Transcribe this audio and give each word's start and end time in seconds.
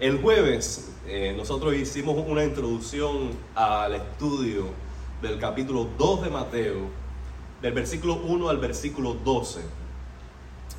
El 0.00 0.22
jueves 0.22 0.90
eh, 1.06 1.34
nosotros 1.36 1.74
hicimos 1.74 2.16
una 2.26 2.42
introducción 2.42 3.32
al 3.54 3.92
estudio 3.92 4.68
del 5.20 5.38
capítulo 5.38 5.90
2 5.98 6.22
de 6.22 6.30
Mateo, 6.30 6.76
del 7.60 7.74
versículo 7.74 8.14
1 8.14 8.48
al 8.48 8.56
versículo 8.56 9.12
12. 9.12 9.60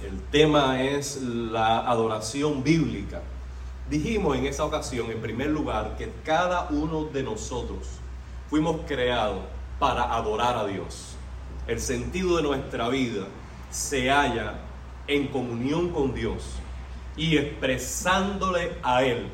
El 0.04 0.20
tema 0.32 0.82
es 0.82 1.22
la 1.22 1.88
adoración 1.88 2.64
bíblica. 2.64 3.22
Dijimos 3.92 4.36
en 4.38 4.48
esa 4.48 4.66
ocasión, 4.66 5.12
en 5.12 5.22
primer 5.22 5.52
lugar, 5.52 5.98
que 5.98 6.12
cada 6.26 6.70
uno 6.72 7.04
de 7.04 7.22
nosotros 7.22 7.90
fuimos 8.50 8.78
creados 8.88 9.44
para 9.78 10.16
adorar 10.16 10.58
a 10.58 10.66
Dios. 10.66 11.14
El 11.68 11.80
sentido 11.80 12.38
de 12.38 12.42
nuestra 12.42 12.90
vida 12.90 13.28
se 13.70 14.10
halla 14.10 14.62
en 15.06 15.28
comunión 15.28 15.90
con 15.90 16.16
Dios 16.16 16.61
y 17.18 17.38
expresándole 17.38 18.74
a 18.84 19.04
Él 19.04 19.28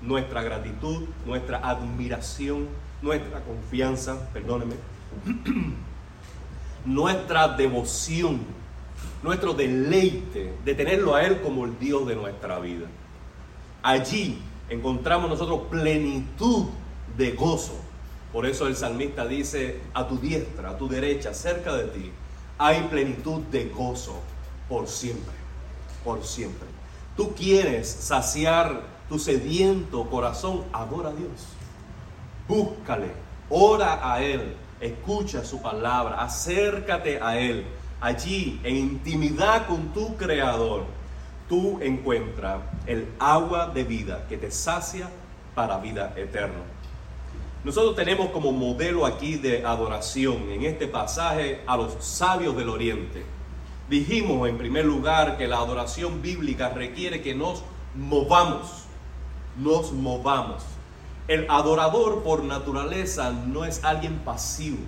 nuestra 0.00 0.42
gratitud, 0.42 1.04
nuestra 1.26 1.58
admiración, 1.58 2.68
nuestra 3.02 3.40
confianza, 3.40 4.28
perdóneme, 4.32 4.74
nuestra 6.84 7.48
devoción, 7.48 8.40
nuestro 9.22 9.54
deleite 9.54 10.54
de 10.64 10.74
tenerlo 10.74 11.14
a 11.14 11.24
Él 11.24 11.40
como 11.40 11.64
el 11.64 11.78
Dios 11.78 12.06
de 12.06 12.16
nuestra 12.16 12.58
vida. 12.58 12.86
Allí 13.82 14.38
encontramos 14.68 15.28
nosotros 15.28 15.62
plenitud 15.70 16.66
de 17.16 17.32
gozo. 17.32 17.80
Por 18.32 18.46
eso 18.46 18.66
el 18.66 18.76
salmista 18.76 19.26
dice, 19.26 19.80
a 19.94 20.08
tu 20.08 20.18
diestra, 20.18 20.70
a 20.70 20.78
tu 20.78 20.88
derecha, 20.88 21.32
cerca 21.32 21.74
de 21.74 21.84
ti, 21.84 22.10
hay 22.58 22.82
plenitud 22.90 23.42
de 23.42 23.66
gozo 23.68 24.20
por 24.68 24.88
siempre, 24.88 25.34
por 26.04 26.24
siempre. 26.24 26.73
Tú 27.16 27.34
quieres 27.34 27.88
saciar 27.88 28.82
tu 29.08 29.18
sediento 29.18 30.08
corazón, 30.10 30.64
adora 30.72 31.10
a 31.10 31.12
Dios. 31.12 31.46
Búscale, 32.48 33.12
ora 33.48 34.12
a 34.12 34.22
Él, 34.22 34.56
escucha 34.80 35.44
su 35.44 35.62
palabra, 35.62 36.22
acércate 36.22 37.20
a 37.22 37.38
Él. 37.38 37.64
Allí, 38.00 38.60
en 38.64 38.76
intimidad 38.76 39.66
con 39.66 39.92
tu 39.92 40.16
Creador, 40.16 40.84
tú 41.48 41.78
encuentras 41.80 42.60
el 42.86 43.08
agua 43.18 43.68
de 43.68 43.84
vida 43.84 44.26
que 44.28 44.36
te 44.36 44.50
sacia 44.50 45.08
para 45.54 45.78
vida 45.78 46.12
eterna. 46.16 46.62
Nosotros 47.62 47.96
tenemos 47.96 48.30
como 48.30 48.52
modelo 48.52 49.06
aquí 49.06 49.36
de 49.36 49.64
adoración 49.64 50.50
en 50.50 50.64
este 50.64 50.86
pasaje 50.86 51.62
a 51.66 51.76
los 51.76 52.04
sabios 52.04 52.54
del 52.56 52.68
Oriente. 52.68 53.24
Dijimos 53.88 54.48
en 54.48 54.56
primer 54.56 54.86
lugar 54.86 55.36
que 55.36 55.46
la 55.46 55.58
adoración 55.58 56.22
bíblica 56.22 56.70
requiere 56.70 57.20
que 57.20 57.34
nos 57.34 57.62
movamos, 57.94 58.84
nos 59.58 59.92
movamos. 59.92 60.62
El 61.28 61.46
adorador 61.50 62.22
por 62.22 62.44
naturaleza 62.44 63.30
no 63.30 63.66
es 63.66 63.84
alguien 63.84 64.20
pasivo. 64.20 64.78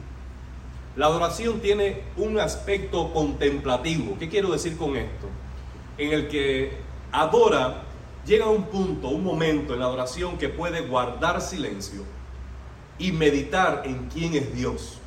La 0.96 1.06
adoración 1.06 1.60
tiene 1.60 2.04
un 2.16 2.40
aspecto 2.40 3.12
contemplativo. 3.12 4.16
¿Qué 4.18 4.30
quiero 4.30 4.50
decir 4.50 4.78
con 4.78 4.96
esto? 4.96 5.28
En 5.98 6.12
el 6.12 6.28
que 6.28 6.78
adora, 7.12 7.82
llega 8.24 8.48
un 8.48 8.64
punto, 8.64 9.08
un 9.08 9.22
momento 9.22 9.74
en 9.74 9.80
la 9.80 9.86
adoración 9.86 10.38
que 10.38 10.48
puede 10.48 10.80
guardar 10.80 11.42
silencio 11.42 12.02
y 12.98 13.12
meditar 13.12 13.82
en 13.84 14.08
quién 14.08 14.34
es 14.34 14.54
Dios 14.54 15.00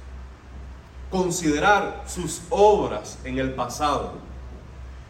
considerar 1.09 2.03
sus 2.07 2.41
obras 2.49 3.17
en 3.23 3.39
el 3.39 3.53
pasado. 3.53 4.13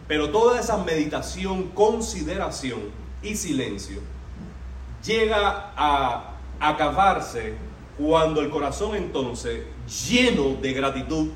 Pero 0.07 0.29
toda 0.31 0.59
esa 0.59 0.77
meditación, 0.77 1.69
consideración 1.69 2.79
y 3.21 3.35
silencio 3.35 4.01
llega 5.03 5.71
a 5.77 6.35
acabarse 6.59 7.53
cuando 7.97 8.41
el 8.41 8.49
corazón 8.49 8.95
entonces, 8.95 9.63
lleno 10.09 10.55
de 10.61 10.73
gratitud, 10.73 11.29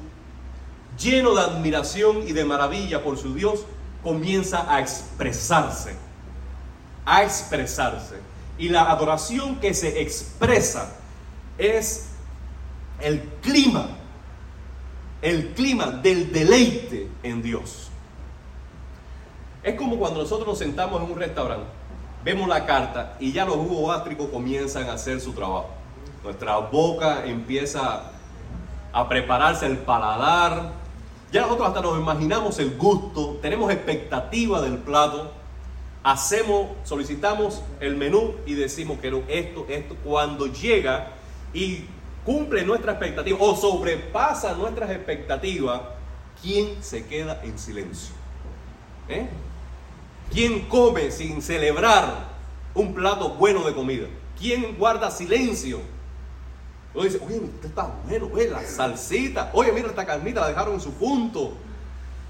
lleno 0.97 1.35
de 1.35 1.41
admiración 1.41 2.27
y 2.27 2.31
de 2.31 2.45
maravilla 2.45 3.03
por 3.03 3.17
su 3.17 3.33
Dios, 3.33 3.65
comienza 4.01 4.73
a 4.73 4.79
expresarse, 4.79 5.95
a 7.05 7.23
expresarse. 7.23 8.15
Y 8.57 8.69
la 8.69 8.89
adoración 8.89 9.57
que 9.57 9.73
se 9.73 10.01
expresa 10.01 10.95
es 11.57 12.07
el 12.99 13.21
clima 13.41 13.89
el 15.23 15.53
clima 15.53 15.85
del 15.87 16.31
deleite 16.33 17.07
en 17.23 17.41
Dios. 17.41 17.87
Es 19.63 19.75
como 19.75 19.97
cuando 19.97 20.21
nosotros 20.21 20.45
nos 20.45 20.59
sentamos 20.59 21.01
en 21.01 21.11
un 21.11 21.17
restaurante, 21.17 21.65
vemos 22.25 22.49
la 22.49 22.65
carta 22.65 23.15
y 23.21 23.31
ya 23.31 23.45
los 23.45 23.55
jugos 23.55 23.95
gástricos 23.95 24.27
comienzan 24.27 24.89
a 24.89 24.93
hacer 24.93 25.21
su 25.21 25.31
trabajo. 25.31 25.69
Nuestra 26.25 26.57
boca 26.57 27.25
empieza 27.25 28.11
a 28.91 29.07
prepararse 29.07 29.65
el 29.65 29.77
paladar. 29.77 30.73
Ya 31.31 31.41
nosotros 31.41 31.69
hasta 31.69 31.81
nos 31.81 31.97
imaginamos 31.97 32.59
el 32.59 32.75
gusto, 32.75 33.39
tenemos 33.41 33.71
expectativa 33.71 34.61
del 34.61 34.77
plato, 34.77 35.31
hacemos, 36.03 36.67
solicitamos 36.83 37.61
el 37.79 37.95
menú 37.95 38.35
y 38.45 38.55
decimos 38.55 38.99
que 38.99 39.07
esto, 39.29 39.65
esto, 39.69 39.95
cuando 40.03 40.47
llega 40.47 41.13
y 41.53 41.85
cumple 42.25 42.63
nuestra 42.63 42.93
expectativa 42.93 43.37
o 43.39 43.55
sobrepasa 43.55 44.53
nuestras 44.53 44.89
expectativas, 44.91 45.81
¿quién 46.41 46.83
se 46.83 47.05
queda 47.05 47.41
en 47.43 47.57
silencio? 47.57 48.13
¿Eh? 49.09 49.27
¿Quién 50.31 50.67
come 50.67 51.11
sin 51.11 51.41
celebrar 51.41 52.27
un 52.73 52.93
plato 52.93 53.29
bueno 53.29 53.63
de 53.63 53.73
comida? 53.73 54.07
¿Quién 54.39 54.77
guarda 54.77 55.11
silencio? 55.11 55.81
Uno 56.93 57.03
dice, 57.03 57.19
oye, 57.25 57.37
esto 57.37 57.67
está 57.67 57.91
bueno, 58.05 58.29
oye, 58.31 58.49
la 58.49 58.63
salsita, 58.63 59.51
oye, 59.53 59.71
mira, 59.71 59.87
esta 59.87 60.05
carnita 60.05 60.41
la 60.41 60.49
dejaron 60.49 60.75
en 60.75 60.81
su 60.81 60.93
punto. 60.93 61.53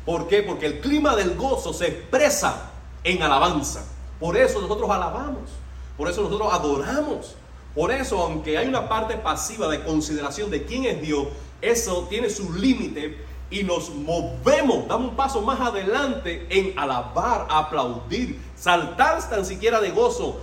¿Por 0.06 0.28
qué? 0.28 0.42
Porque 0.42 0.66
el 0.66 0.80
clima 0.80 1.16
del 1.16 1.36
gozo 1.36 1.74
se 1.74 1.88
expresa 1.88 2.72
en 3.04 3.22
alabanza. 3.22 3.86
Por 4.20 4.38
eso 4.38 4.62
nosotros 4.62 4.90
alabamos, 4.90 5.50
por 5.98 6.10
eso 6.10 6.22
nosotros 6.22 6.52
adoramos. 6.52 7.36
Por 7.76 7.92
eso, 7.92 8.22
aunque 8.22 8.58
hay 8.58 8.68
una 8.68 8.88
parte 8.88 9.18
pasiva 9.18 9.68
de 9.68 9.84
consideración 9.84 10.52
de 10.52 10.64
quién 10.64 10.86
es 10.86 11.02
Dios, 11.02 11.28
eso 11.62 12.08
tiene 12.10 12.30
su 12.30 12.54
límite 12.54 13.18
y 13.50 13.64
nos 13.64 13.90
movemos, 13.90 14.88
damos 14.88 15.12
un 15.12 15.16
paso 15.16 15.42
más 15.42 15.60
adelante 15.60 16.46
en 16.50 16.78
alabar, 16.78 17.48
aplaudir, 17.50 18.40
saltar 18.56 19.28
tan 19.30 19.46
siquiera 19.46 19.80
de 19.80 19.92
gozo, 19.92 20.42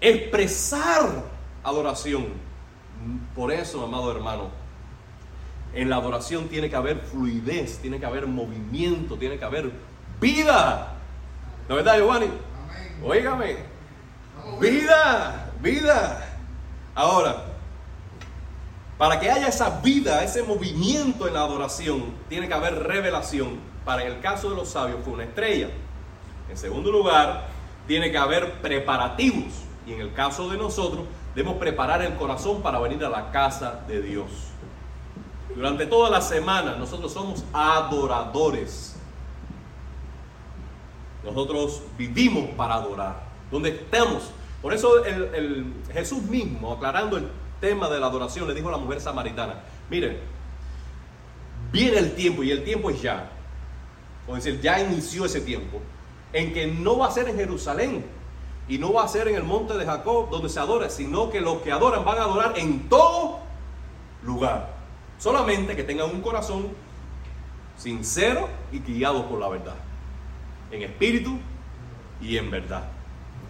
expresar 0.00 1.24
adoración. 1.62 2.26
Por 3.34 3.52
eso, 3.52 3.82
amado 3.82 4.10
hermano, 4.12 4.50
en 5.74 5.88
la 5.88 5.96
adoración 5.96 6.48
tiene 6.48 6.68
que 6.68 6.76
haber 6.76 7.00
fluidez, 7.00 7.78
tiene 7.78 7.98
que 7.98 8.06
haber 8.06 8.26
movimiento, 8.26 9.16
tiene 9.16 9.38
que 9.38 9.44
haber 9.44 9.70
vida. 10.20 10.94
¿No 11.68 11.78
es 11.78 11.84
verdad, 11.84 11.98
Giovanni? 11.98 12.26
Óigame. 13.02 13.56
Vida, 14.60 15.50
vida. 15.62 16.31
Ahora, 16.94 17.44
para 18.98 19.18
que 19.18 19.30
haya 19.30 19.48
esa 19.48 19.80
vida, 19.80 20.22
ese 20.22 20.42
movimiento 20.42 21.26
en 21.26 21.34
la 21.34 21.40
adoración, 21.40 22.14
tiene 22.28 22.48
que 22.48 22.54
haber 22.54 22.82
revelación. 22.84 23.58
Para 23.84 24.04
el 24.04 24.20
caso 24.20 24.50
de 24.50 24.56
los 24.56 24.68
sabios 24.68 25.00
fue 25.02 25.14
una 25.14 25.24
estrella. 25.24 25.70
En 26.48 26.56
segundo 26.56 26.92
lugar, 26.92 27.48
tiene 27.86 28.12
que 28.12 28.18
haber 28.18 28.60
preparativos. 28.60 29.52
Y 29.86 29.92
en 29.92 30.00
el 30.00 30.12
caso 30.12 30.48
de 30.50 30.56
nosotros, 30.56 31.06
debemos 31.34 31.58
preparar 31.58 32.02
el 32.02 32.14
corazón 32.14 32.62
para 32.62 32.78
venir 32.78 33.04
a 33.04 33.08
la 33.08 33.30
casa 33.30 33.80
de 33.88 34.02
Dios. 34.02 34.30
Durante 35.54 35.86
toda 35.86 36.08
la 36.08 36.20
semana 36.20 36.76
nosotros 36.76 37.12
somos 37.12 37.44
adoradores. 37.52 38.96
Nosotros 41.24 41.82
vivimos 41.98 42.50
para 42.56 42.74
adorar. 42.74 43.22
Donde 43.50 43.70
estemos, 43.70 44.30
por 44.62 44.72
eso 44.72 45.04
el, 45.04 45.74
Jesús 45.92 46.22
mismo, 46.22 46.72
aclarando 46.72 47.16
el 47.16 47.28
tema 47.60 47.88
de 47.88 47.98
la 47.98 48.06
adoración, 48.06 48.46
le 48.46 48.54
dijo 48.54 48.68
a 48.68 48.72
la 48.72 48.78
mujer 48.78 49.00
samaritana, 49.00 49.64
miren, 49.90 50.18
viene 51.72 51.98
el 51.98 52.14
tiempo 52.14 52.44
y 52.44 52.52
el 52.52 52.62
tiempo 52.62 52.88
es 52.88 53.02
ya, 53.02 53.28
o 54.28 54.36
decir, 54.36 54.60
ya 54.60 54.80
inició 54.80 55.24
ese 55.24 55.40
tiempo, 55.40 55.80
en 56.32 56.54
que 56.54 56.68
no 56.68 56.96
va 56.96 57.08
a 57.08 57.10
ser 57.10 57.28
en 57.28 57.36
Jerusalén 57.36 58.04
y 58.68 58.78
no 58.78 58.92
va 58.92 59.04
a 59.04 59.08
ser 59.08 59.26
en 59.26 59.34
el 59.34 59.42
monte 59.42 59.74
de 59.74 59.84
Jacob 59.84 60.30
donde 60.30 60.48
se 60.48 60.60
adora, 60.60 60.88
sino 60.88 61.28
que 61.28 61.40
los 61.40 61.58
que 61.62 61.72
adoran 61.72 62.04
van 62.04 62.18
a 62.18 62.22
adorar 62.22 62.56
en 62.56 62.88
todo 62.88 63.40
lugar. 64.22 64.76
Solamente 65.18 65.74
que 65.74 65.82
tengan 65.82 66.08
un 66.10 66.20
corazón 66.20 66.68
sincero 67.76 68.48
y 68.70 68.78
guiado 68.78 69.28
por 69.28 69.40
la 69.40 69.48
verdad, 69.48 69.74
en 70.70 70.82
espíritu 70.82 71.36
y 72.20 72.36
en 72.36 72.50
verdad. 72.50 72.88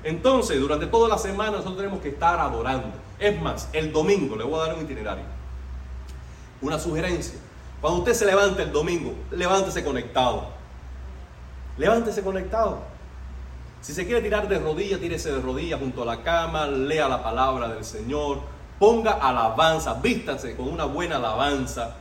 Entonces, 0.04 0.58
durante 0.60 0.86
toda 0.86 1.08
la 1.08 1.18
semana 1.18 1.52
nosotros 1.52 1.76
tenemos 1.76 2.00
que 2.00 2.08
estar 2.08 2.38
adorando. 2.38 2.88
Es 3.18 3.40
más, 3.40 3.68
el 3.72 3.92
domingo, 3.92 4.36
le 4.36 4.44
voy 4.44 4.60
a 4.60 4.66
dar 4.66 4.74
un 4.74 4.82
itinerario. 4.82 5.24
Una 6.60 6.78
sugerencia. 6.78 7.38
Cuando 7.80 8.00
usted 8.00 8.14
se 8.14 8.26
levante 8.26 8.62
el 8.62 8.72
domingo, 8.72 9.12
levántese 9.30 9.84
conectado. 9.84 10.46
Levántese 11.76 12.22
conectado. 12.22 12.80
Si 13.80 13.92
se 13.92 14.06
quiere 14.06 14.20
tirar 14.20 14.48
de 14.48 14.58
rodillas, 14.58 15.00
tírese 15.00 15.32
de 15.32 15.40
rodillas 15.40 15.80
junto 15.80 16.02
a 16.02 16.06
la 16.06 16.22
cama, 16.22 16.66
lea 16.66 17.08
la 17.08 17.22
palabra 17.22 17.68
del 17.68 17.84
Señor, 17.84 18.38
ponga 18.78 19.12
alabanza, 19.12 19.94
vístase 19.94 20.54
con 20.54 20.68
una 20.68 20.84
buena 20.84 21.16
alabanza. 21.16 21.96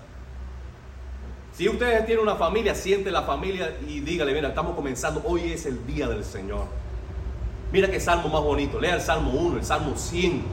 Si 1.53 1.68
ustedes 1.68 2.06
tienen 2.06 2.24
una 2.24 2.36
familia, 2.36 2.75
siente 2.75 3.12
la 3.12 3.24
familia 3.24 3.75
y 3.88 4.00
dígale, 4.00 4.33
mira, 4.33 4.50
estamos 4.50 4.75
comenzando, 4.75 5.21
hoy 5.25 5.51
es 5.51 5.65
el 5.65 5.86
día 5.86 6.07
del 6.07 6.24
Señor. 6.24 6.65
Mira 7.71 7.89
qué 7.89 8.00
salmo 8.00 8.29
más 8.29 8.41
bonito, 8.41 8.79
lea 8.79 8.95
el 8.95 9.01
Salmo 9.01 9.31
1, 9.31 9.57
el 9.57 9.63
Salmo 9.63 9.94
100, 9.95 10.44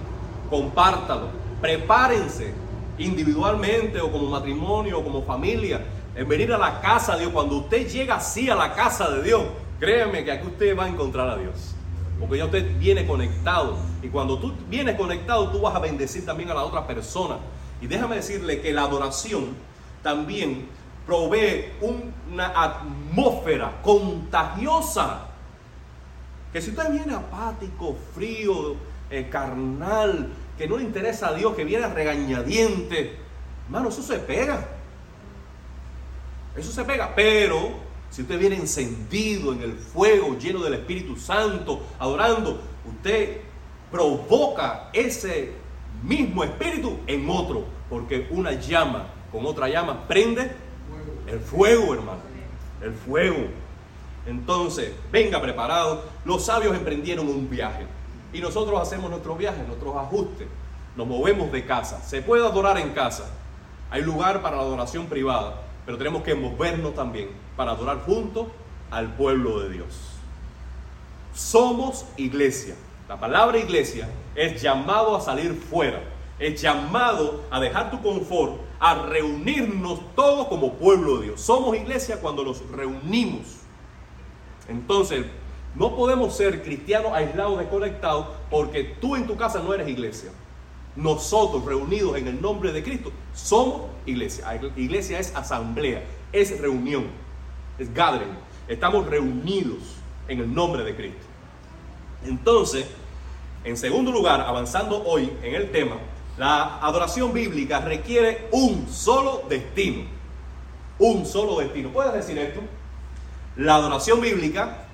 compártalo, 0.48 1.28
prepárense 1.60 2.54
individualmente 2.98 4.00
o 4.00 4.10
como 4.10 4.28
matrimonio 4.28 5.00
o 5.00 5.04
como 5.04 5.22
familia 5.22 5.84
en 6.14 6.28
venir 6.28 6.52
a 6.52 6.58
la 6.58 6.80
casa 6.80 7.14
de 7.14 7.20
Dios. 7.20 7.32
Cuando 7.32 7.56
usted 7.56 7.88
llega 7.88 8.16
así 8.16 8.48
a 8.48 8.54
la 8.54 8.72
casa 8.72 9.10
de 9.10 9.22
Dios, 9.22 9.42
Créeme 9.78 10.24
que 10.24 10.32
aquí 10.32 10.46
usted 10.46 10.76
va 10.76 10.84
a 10.84 10.88
encontrar 10.88 11.28
a 11.28 11.36
Dios. 11.36 11.74
Porque 12.18 12.38
ya 12.38 12.46
usted 12.46 12.78
viene 12.78 13.06
conectado. 13.06 13.76
Y 14.02 14.08
cuando 14.08 14.38
tú 14.38 14.52
vienes 14.68 14.96
conectado, 14.96 15.50
tú 15.50 15.60
vas 15.60 15.74
a 15.74 15.78
bendecir 15.78 16.26
también 16.26 16.50
a 16.50 16.54
la 16.54 16.64
otra 16.64 16.86
persona. 16.86 17.36
Y 17.80 17.86
déjame 17.86 18.16
decirle 18.16 18.60
que 18.60 18.72
la 18.72 18.82
adoración 18.82 19.56
también 20.02 20.68
provee 21.06 21.66
una 21.80 22.48
atmósfera 22.60 23.80
contagiosa. 23.82 25.27
Que 26.52 26.62
si 26.62 26.70
usted 26.70 26.90
viene 26.90 27.14
apático, 27.14 27.96
frío, 28.14 28.76
eh, 29.10 29.28
carnal, 29.30 30.32
que 30.56 30.66
no 30.66 30.76
le 30.76 30.84
interesa 30.84 31.28
a 31.28 31.34
Dios, 31.34 31.54
que 31.54 31.64
viene 31.64 31.86
regañadiente, 31.88 33.16
hermano, 33.66 33.88
eso 33.88 34.02
se 34.02 34.18
pega. 34.18 34.66
Eso 36.56 36.72
se 36.72 36.84
pega. 36.84 37.14
Pero 37.14 37.70
si 38.10 38.22
usted 38.22 38.38
viene 38.38 38.56
encendido 38.56 39.52
en 39.52 39.62
el 39.62 39.74
fuego, 39.74 40.36
lleno 40.38 40.62
del 40.62 40.74
Espíritu 40.74 41.16
Santo, 41.16 41.82
adorando, 41.98 42.60
usted 42.86 43.40
provoca 43.90 44.90
ese 44.92 45.52
mismo 46.02 46.44
espíritu 46.44 46.98
en 47.06 47.28
otro, 47.28 47.64
porque 47.88 48.26
una 48.30 48.52
llama 48.52 49.08
con 49.32 49.44
otra 49.46 49.68
llama 49.68 50.06
prende 50.06 50.50
el 51.26 51.40
fuego, 51.40 51.94
hermano. 51.94 52.20
El 52.80 52.92
fuego. 52.92 53.48
Entonces, 54.28 54.92
venga 55.10 55.40
preparado. 55.40 56.04
Los 56.24 56.44
sabios 56.44 56.76
emprendieron 56.76 57.28
un 57.28 57.48
viaje 57.48 57.86
y 58.32 58.40
nosotros 58.40 58.80
hacemos 58.80 59.10
nuestros 59.10 59.36
viajes, 59.38 59.66
nuestros 59.66 59.96
ajustes. 59.96 60.46
Nos 60.96 61.06
movemos 61.06 61.50
de 61.50 61.64
casa. 61.64 62.02
Se 62.02 62.22
puede 62.22 62.46
adorar 62.46 62.78
en 62.78 62.90
casa. 62.90 63.30
Hay 63.90 64.02
lugar 64.02 64.42
para 64.42 64.56
la 64.56 64.62
adoración 64.62 65.06
privada 65.06 65.62
pero 65.88 65.96
tenemos 65.96 66.22
que 66.22 66.34
movernos 66.34 66.94
también 66.94 67.30
para 67.56 67.70
adorar 67.70 68.02
junto 68.04 68.50
al 68.90 69.16
pueblo 69.16 69.60
de 69.60 69.70
Dios. 69.70 69.86
Somos 71.32 72.04
iglesia. 72.18 72.74
La 73.08 73.18
palabra 73.18 73.56
iglesia 73.56 74.06
es 74.34 74.60
llamado 74.60 75.16
a 75.16 75.22
salir 75.22 75.54
fuera, 75.54 76.02
es 76.38 76.60
llamado 76.60 77.42
a 77.50 77.58
dejar 77.58 77.90
tu 77.90 78.02
confort, 78.02 78.60
a 78.78 79.06
reunirnos 79.06 80.00
todos 80.14 80.48
como 80.48 80.74
pueblo 80.74 81.20
de 81.20 81.28
Dios. 81.28 81.40
Somos 81.40 81.74
iglesia 81.74 82.20
cuando 82.20 82.44
nos 82.44 82.70
reunimos. 82.70 83.57
Entonces, 84.68 85.24
no 85.74 85.96
podemos 85.96 86.36
ser 86.36 86.62
cristianos 86.62 87.12
aislados, 87.12 87.58
desconectados, 87.58 88.26
porque 88.50 88.84
tú 89.00 89.16
en 89.16 89.26
tu 89.26 89.36
casa 89.36 89.60
no 89.60 89.74
eres 89.74 89.88
iglesia 89.88 90.30
nosotros 90.98 91.64
reunidos 91.64 92.16
en 92.16 92.26
el 92.26 92.42
nombre 92.42 92.72
de 92.72 92.82
Cristo, 92.82 93.12
somos 93.32 93.82
iglesia. 94.04 94.60
Iglesia 94.76 95.20
es 95.20 95.34
asamblea, 95.34 96.02
es 96.32 96.60
reunión, 96.60 97.06
es 97.78 97.92
gathering. 97.94 98.36
Estamos 98.66 99.06
reunidos 99.06 99.78
en 100.26 100.40
el 100.40 100.52
nombre 100.52 100.82
de 100.82 100.96
Cristo. 100.96 101.24
Entonces, 102.24 102.86
en 103.64 103.76
segundo 103.76 104.10
lugar, 104.10 104.40
avanzando 104.40 105.04
hoy 105.04 105.32
en 105.42 105.54
el 105.54 105.70
tema, 105.70 105.96
la 106.36 106.78
adoración 106.80 107.32
bíblica 107.32 107.80
requiere 107.80 108.48
un 108.50 108.88
solo 108.88 109.44
destino. 109.48 110.02
Un 110.98 111.24
solo 111.24 111.60
destino. 111.60 111.90
¿Puedes 111.90 112.12
decir 112.12 112.36
esto? 112.38 112.60
La 113.58 113.74
adoración 113.74 114.20
bíblica 114.20 114.84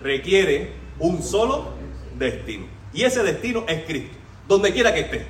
requiere 0.00 0.72
un 0.98 1.22
solo 1.22 1.72
destino. 2.18 2.66
Y 2.92 3.04
ese 3.04 3.22
destino 3.22 3.64
es 3.68 3.84
Cristo 3.84 4.18
donde 4.48 4.72
quiera 4.72 4.92
que 4.92 5.00
esté. 5.00 5.26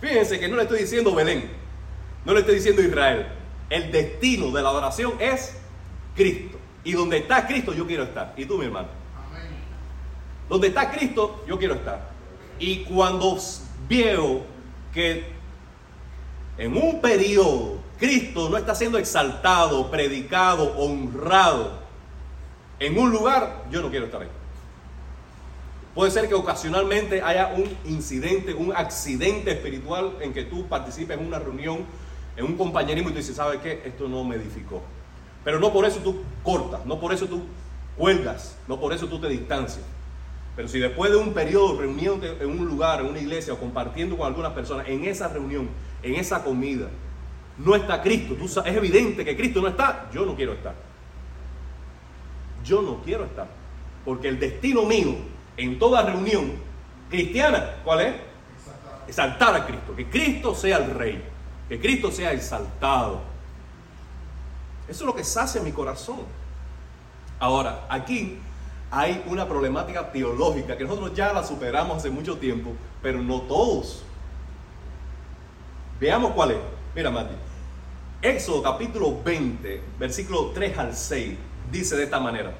Fíjense 0.00 0.38
que 0.38 0.48
no 0.48 0.56
le 0.56 0.62
estoy 0.62 0.80
diciendo 0.80 1.14
Belén, 1.14 1.50
no 2.24 2.34
le 2.34 2.40
estoy 2.40 2.56
diciendo 2.56 2.82
Israel. 2.82 3.26
El 3.70 3.90
destino 3.90 4.50
de 4.50 4.62
la 4.62 4.68
adoración 4.68 5.14
es 5.20 5.56
Cristo. 6.14 6.58
Y 6.82 6.92
donde 6.92 7.18
está 7.18 7.46
Cristo 7.46 7.72
yo 7.72 7.86
quiero 7.86 8.02
estar. 8.02 8.34
Y 8.36 8.44
tú, 8.44 8.58
mi 8.58 8.66
hermano. 8.66 8.88
Donde 10.48 10.68
está 10.68 10.90
Cristo 10.90 11.44
yo 11.46 11.56
quiero 11.58 11.74
estar. 11.74 12.10
Y 12.58 12.84
cuando 12.84 13.38
veo 13.88 14.42
que 14.92 15.24
en 16.58 16.76
un 16.76 17.00
periodo 17.00 17.78
Cristo 17.98 18.50
no 18.50 18.56
está 18.56 18.74
siendo 18.74 18.98
exaltado, 18.98 19.90
predicado, 19.90 20.76
honrado 20.76 21.83
en 22.86 22.98
un 22.98 23.10
lugar, 23.10 23.64
yo 23.70 23.82
no 23.82 23.90
quiero 23.90 24.06
estar 24.06 24.22
ahí. 24.22 24.28
Puede 25.94 26.10
ser 26.10 26.28
que 26.28 26.34
ocasionalmente 26.34 27.22
haya 27.22 27.54
un 27.56 27.64
incidente, 27.84 28.52
un 28.52 28.74
accidente 28.74 29.52
espiritual 29.52 30.16
en 30.20 30.32
que 30.32 30.42
tú 30.42 30.66
participes 30.66 31.16
en 31.18 31.24
una 31.24 31.38
reunión, 31.38 31.84
en 32.36 32.44
un 32.44 32.56
compañerismo 32.56 33.10
y 33.10 33.12
tú 33.12 33.18
dices, 33.18 33.36
¿sabes 33.36 33.60
qué? 33.60 33.82
Esto 33.84 34.08
no 34.08 34.24
me 34.24 34.34
edificó. 34.34 34.82
Pero 35.44 35.60
no 35.60 35.72
por 35.72 35.84
eso 35.84 36.00
tú 36.00 36.22
cortas, 36.42 36.84
no 36.84 36.98
por 36.98 37.12
eso 37.12 37.26
tú 37.26 37.42
cuelgas, 37.96 38.56
no 38.66 38.80
por 38.80 38.92
eso 38.92 39.06
tú 39.06 39.20
te 39.20 39.28
distancias. 39.28 39.84
Pero 40.56 40.68
si 40.68 40.80
después 40.80 41.12
de 41.12 41.16
un 41.16 41.32
periodo 41.32 41.80
reuniéndote 41.80 42.42
en 42.42 42.50
un 42.50 42.66
lugar, 42.66 43.00
en 43.00 43.06
una 43.06 43.20
iglesia 43.20 43.52
o 43.52 43.58
compartiendo 43.58 44.16
con 44.16 44.26
algunas 44.26 44.52
personas, 44.52 44.88
en 44.88 45.04
esa 45.04 45.28
reunión, 45.28 45.68
en 46.02 46.14
esa 46.16 46.42
comida, 46.42 46.88
no 47.58 47.76
está 47.76 48.02
Cristo, 48.02 48.34
tú, 48.34 48.46
es 48.46 48.76
evidente 48.76 49.24
que 49.24 49.36
Cristo 49.36 49.60
no 49.60 49.68
está, 49.68 50.10
yo 50.12 50.24
no 50.24 50.34
quiero 50.34 50.54
estar. 50.54 50.74
Yo 52.64 52.82
no 52.82 53.02
quiero 53.02 53.24
estar. 53.24 53.46
Porque 54.04 54.28
el 54.28 54.40
destino 54.40 54.84
mío 54.84 55.14
en 55.56 55.78
toda 55.78 56.02
reunión 56.02 56.52
cristiana, 57.08 57.76
¿cuál 57.84 58.00
es? 58.00 58.14
Exaltar 59.06 59.54
a 59.54 59.66
Cristo, 59.66 59.94
que 59.94 60.08
Cristo 60.08 60.54
sea 60.54 60.78
el 60.78 60.90
rey, 60.90 61.22
que 61.68 61.78
Cristo 61.78 62.10
sea 62.10 62.32
exaltado. 62.32 63.20
Eso 64.88 65.04
es 65.04 65.06
lo 65.06 65.14
que 65.14 65.24
sacia 65.24 65.60
mi 65.62 65.72
corazón. 65.72 66.20
Ahora, 67.38 67.86
aquí 67.88 68.38
hay 68.90 69.22
una 69.26 69.46
problemática 69.46 70.10
teológica 70.10 70.76
que 70.76 70.84
nosotros 70.84 71.14
ya 71.14 71.32
la 71.32 71.44
superamos 71.44 71.98
hace 71.98 72.10
mucho 72.10 72.36
tiempo, 72.36 72.72
pero 73.02 73.20
no 73.20 73.42
todos. 73.42 74.04
Veamos 76.00 76.32
cuál 76.32 76.52
es. 76.52 76.58
Mira, 76.94 77.10
Mati. 77.10 77.34
Éxodo 78.22 78.62
capítulo 78.62 79.22
20, 79.22 79.82
versículo 79.98 80.50
3 80.54 80.78
al 80.78 80.94
6, 80.96 81.36
dice 81.74 81.96
de 81.96 82.04
esta 82.04 82.20
manera. 82.20 82.54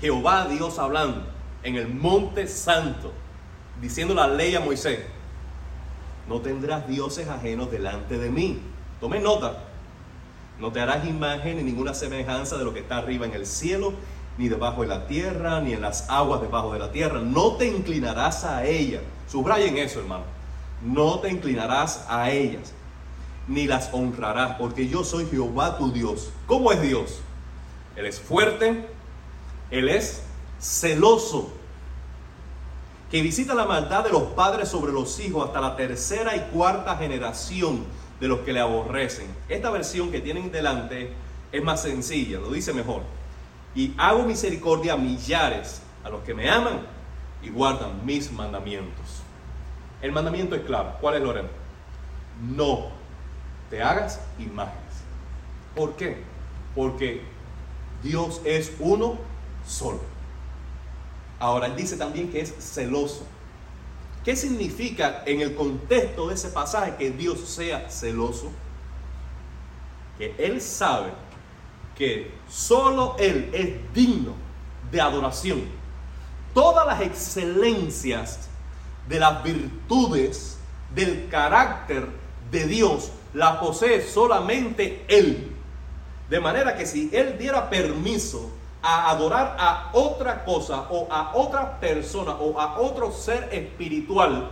Jehová 0.00 0.46
Dios 0.46 0.78
hablando 0.78 1.22
en 1.62 1.76
el 1.76 1.88
monte 1.88 2.46
santo, 2.46 3.12
diciendo 3.80 4.14
la 4.14 4.28
ley 4.28 4.54
a 4.54 4.60
Moisés, 4.60 5.00
no 6.28 6.40
tendrás 6.40 6.86
dioses 6.86 7.28
ajenos 7.28 7.70
delante 7.70 8.16
de 8.16 8.30
mí. 8.30 8.60
Tome 9.00 9.18
nota, 9.18 9.64
no 10.60 10.70
te 10.70 10.80
harás 10.80 11.06
imagen 11.06 11.56
ni 11.56 11.64
ninguna 11.64 11.92
semejanza 11.92 12.56
de 12.56 12.64
lo 12.64 12.72
que 12.72 12.80
está 12.80 12.98
arriba 12.98 13.26
en 13.26 13.34
el 13.34 13.46
cielo, 13.46 13.92
ni 14.38 14.48
debajo 14.48 14.82
de 14.82 14.88
la 14.88 15.06
tierra, 15.06 15.60
ni 15.60 15.72
en 15.72 15.82
las 15.82 16.08
aguas 16.08 16.40
debajo 16.40 16.72
de 16.72 16.78
la 16.78 16.92
tierra. 16.92 17.20
No 17.20 17.56
te 17.56 17.66
inclinarás 17.66 18.44
a 18.44 18.64
ellas. 18.64 19.02
Subrayen 19.28 19.76
eso, 19.76 20.00
hermano. 20.00 20.24
No 20.82 21.18
te 21.18 21.30
inclinarás 21.30 22.06
a 22.08 22.30
ellas, 22.30 22.72
ni 23.48 23.66
las 23.66 23.90
honrarás, 23.92 24.56
porque 24.56 24.88
yo 24.88 25.04
soy 25.04 25.26
Jehová 25.26 25.76
tu 25.76 25.92
Dios. 25.92 26.30
¿Cómo 26.46 26.72
es 26.72 26.80
Dios? 26.80 27.20
Él 27.96 28.06
es 28.06 28.20
fuerte, 28.20 28.86
Él 29.70 29.88
es 29.88 30.22
celoso, 30.60 31.52
que 33.10 33.22
visita 33.22 33.54
la 33.54 33.64
maldad 33.64 34.04
de 34.04 34.10
los 34.10 34.22
padres 34.22 34.68
sobre 34.68 34.92
los 34.92 35.18
hijos 35.18 35.46
hasta 35.46 35.60
la 35.60 35.76
tercera 35.76 36.36
y 36.36 36.40
cuarta 36.52 36.96
generación 36.96 37.84
de 38.20 38.28
los 38.28 38.40
que 38.40 38.52
le 38.52 38.60
aborrecen. 38.60 39.26
Esta 39.48 39.70
versión 39.70 40.12
que 40.12 40.20
tienen 40.20 40.52
delante 40.52 41.12
es 41.50 41.62
más 41.64 41.82
sencilla, 41.82 42.38
lo 42.38 42.50
dice 42.50 42.72
mejor. 42.72 43.02
Y 43.74 43.94
hago 43.98 44.22
misericordia 44.22 44.92
a 44.92 44.96
millares, 44.96 45.82
a 46.04 46.10
los 46.10 46.22
que 46.22 46.34
me 46.34 46.48
aman 46.48 46.80
y 47.42 47.50
guardan 47.50 48.04
mis 48.04 48.30
mandamientos. 48.30 49.22
El 50.02 50.12
mandamiento 50.12 50.54
es 50.54 50.62
claro. 50.62 50.96
¿Cuál 51.00 51.16
es 51.16 51.22
Lorena? 51.22 51.48
No 52.40 52.88
te 53.68 53.82
hagas 53.82 54.20
imágenes. 54.38 54.78
¿Por 55.74 55.96
qué? 55.96 56.22
Porque 56.74 57.22
Dios 58.02 58.40
es 58.44 58.72
uno 58.78 59.18
solo. 59.66 60.00
Ahora, 61.38 61.66
él 61.66 61.76
dice 61.76 61.96
también 61.96 62.30
que 62.30 62.40
es 62.40 62.54
celoso. 62.58 63.24
¿Qué 64.24 64.36
significa 64.36 65.22
en 65.24 65.40
el 65.40 65.54
contexto 65.54 66.28
de 66.28 66.34
ese 66.34 66.48
pasaje 66.50 66.96
que 66.96 67.10
Dios 67.10 67.40
sea 67.40 67.88
celoso? 67.88 68.50
Que 70.18 70.34
Él 70.38 70.60
sabe 70.60 71.12
que 71.96 72.30
solo 72.48 73.16
Él 73.18 73.50
es 73.54 73.94
digno 73.94 74.34
de 74.90 75.00
adoración. 75.00 75.80
todas 76.52 76.84
las 76.84 77.00
excelencias 77.00 78.48
de 79.08 79.20
las 79.20 79.42
virtudes 79.44 80.58
del 80.94 81.28
carácter 81.28 82.08
de 82.50 82.66
Dios 82.66 83.12
la 83.32 83.60
posee 83.60 84.02
solamente 84.02 85.04
Él. 85.08 85.49
De 86.30 86.38
manera 86.38 86.76
que 86.76 86.86
si 86.86 87.10
Él 87.12 87.36
diera 87.36 87.68
permiso 87.68 88.50
a 88.80 89.10
adorar 89.10 89.56
a 89.58 89.90
otra 89.92 90.44
cosa 90.44 90.86
o 90.88 91.08
a 91.10 91.32
otra 91.34 91.80
persona 91.80 92.32
o 92.34 92.58
a 92.58 92.78
otro 92.78 93.10
ser 93.12 93.48
espiritual, 93.52 94.48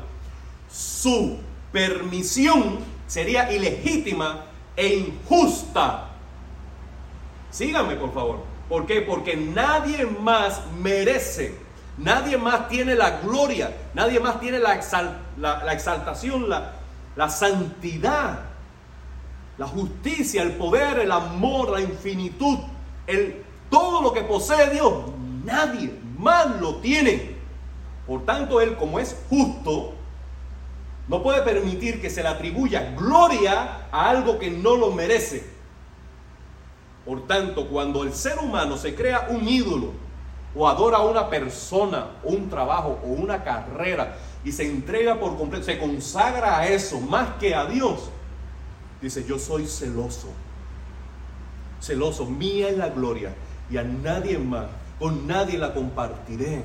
su 0.68 1.38
permisión 1.70 2.80
sería 3.06 3.52
ilegítima 3.52 4.44
e 4.76 4.88
injusta. 4.96 6.08
Síganme, 7.50 7.94
por 7.94 8.12
favor. 8.12 8.40
¿Por 8.68 8.84
qué? 8.84 9.00
Porque 9.00 9.36
nadie 9.36 10.04
más 10.04 10.60
merece, 10.80 11.54
nadie 11.96 12.36
más 12.36 12.68
tiene 12.68 12.96
la 12.96 13.20
gloria, 13.20 13.72
nadie 13.94 14.18
más 14.18 14.40
tiene 14.40 14.58
la, 14.58 14.74
exaltación, 14.74 16.50
la, 16.50 16.72
la 17.14 17.30
santidad, 17.30 18.47
la 19.58 19.66
justicia, 19.66 20.42
el 20.42 20.52
poder, 20.52 21.00
el 21.00 21.12
amor, 21.12 21.70
la 21.70 21.80
infinitud, 21.80 22.58
el, 23.06 23.44
todo 23.68 24.00
lo 24.00 24.12
que 24.12 24.22
posee 24.22 24.70
Dios. 24.70 24.94
Nadie 25.44 25.92
más 26.16 26.60
lo 26.60 26.76
tiene. 26.76 27.36
Por 28.06 28.24
tanto, 28.24 28.60
Él 28.60 28.76
como 28.76 28.98
es 29.00 29.16
justo, 29.28 29.94
no 31.08 31.22
puede 31.22 31.42
permitir 31.42 32.00
que 32.00 32.08
se 32.08 32.22
le 32.22 32.28
atribuya 32.28 32.94
gloria 32.96 33.88
a 33.90 34.08
algo 34.08 34.38
que 34.38 34.50
no 34.50 34.76
lo 34.76 34.92
merece. 34.92 35.44
Por 37.04 37.26
tanto, 37.26 37.68
cuando 37.68 38.04
el 38.04 38.12
ser 38.12 38.38
humano 38.38 38.76
se 38.76 38.94
crea 38.94 39.28
un 39.30 39.48
ídolo 39.48 39.92
o 40.54 40.68
adora 40.68 40.98
a 40.98 41.04
una 41.04 41.28
persona, 41.28 42.08
o 42.22 42.28
un 42.30 42.48
trabajo 42.48 42.98
o 43.02 43.06
una 43.08 43.42
carrera 43.42 44.16
y 44.44 44.52
se 44.52 44.66
entrega 44.66 45.18
por 45.18 45.36
completo, 45.36 45.64
se 45.64 45.78
consagra 45.78 46.58
a 46.58 46.68
eso 46.68 47.00
más 47.00 47.36
que 47.40 47.54
a 47.54 47.64
Dios, 47.64 48.10
dice, 49.00 49.24
yo 49.24 49.38
soy 49.38 49.66
celoso. 49.66 50.28
Celoso, 51.80 52.26
mía 52.26 52.68
es 52.68 52.76
la 52.76 52.88
gloria 52.88 53.34
y 53.70 53.76
a 53.76 53.84
nadie 53.84 54.38
más, 54.38 54.66
con 54.98 55.26
nadie 55.26 55.58
la 55.58 55.72
compartiré. 55.74 56.62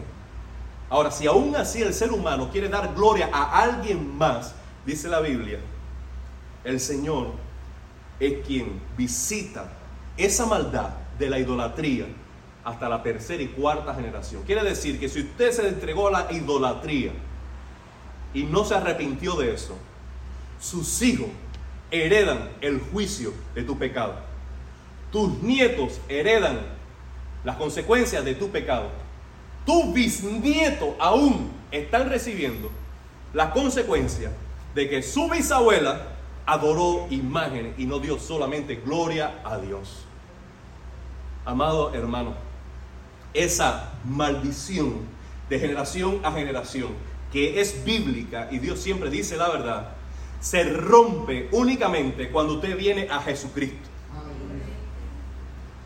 Ahora, 0.90 1.12
si 1.12 1.28
aún 1.28 1.56
así 1.56 1.82
el 1.82 1.94
ser 1.94 2.12
humano 2.12 2.50
quiere 2.52 2.70
dar 2.70 2.94
gloria 2.94 3.30
a 3.32 3.62
alguien 3.63 4.18
más, 4.18 4.54
dice 4.86 5.08
la 5.08 5.20
Biblia, 5.20 5.60
el 6.63 6.80
Señor 6.80 7.32
es 8.20 8.46
quien 8.46 8.80
visita 8.98 9.72
esa 10.18 10.46
maldad 10.46 10.90
de 11.18 11.30
la 11.30 11.40
idolatría 11.40 12.06
hasta 12.63 12.88
la 12.88 13.04
tercera 13.04 13.44
y 13.44 13.48
cuarta 13.48 13.94
generación. 13.94 14.44
Quiere 14.44 14.63
decir 14.63 15.00
que 15.00 15.10
si 15.10 15.22
usted 15.22 15.52
se 15.52 15.68
entregó 15.68 16.08
a 16.08 16.12
la 16.12 16.32
idolatría 16.32 17.12
y 18.34 18.44
no 18.44 18.63
se 18.63 18.75
arrepintió 18.75 19.36
de 19.36 19.54
eso, 19.54 19.75
sus 20.60 21.02
hijos 21.02 21.28
heredan 21.93 22.50
el 22.59 22.81
juicio 22.81 23.33
de 23.55 23.63
tu 23.63 23.77
pecado. 23.77 24.15
Tus 25.12 25.41
nietos 25.41 26.01
heredan 26.09 26.59
las 27.45 27.55
consecuencias 27.55 28.25
de 28.25 28.35
tu 28.35 28.50
pecado 28.50 28.89
tu 29.65 29.93
bisnieto 29.93 30.95
aún 31.00 31.51
están 31.71 32.09
recibiendo 32.09 32.69
la 33.33 33.51
consecuencia 33.51 34.31
de 34.75 34.89
que 34.89 35.01
su 35.01 35.29
bisabuela 35.29 36.07
adoró 36.45 37.07
imágenes 37.09 37.73
y 37.77 37.85
no 37.85 38.00
dio 38.00 38.19
solamente 38.19 38.75
gloria 38.75 39.39
a 39.43 39.57
Dios. 39.57 40.05
Amado 41.45 41.93
hermano, 41.93 42.33
esa 43.33 43.93
maldición 44.03 45.01
de 45.50 45.59
generación 45.59 46.19
a 46.23 46.31
generación 46.31 46.89
que 47.31 47.59
es 47.62 47.83
bíblica 47.83 48.50
y 48.51 48.59
Dios 48.59 48.79
siempre 48.79 49.09
dice 49.09 49.38
la 49.38 49.50
verdad, 49.50 49.92
se 50.43 50.65
rompe 50.65 51.47
únicamente 51.53 52.29
cuando 52.29 52.55
usted 52.55 52.75
viene 52.75 53.07
a 53.09 53.21
Jesucristo. 53.21 53.88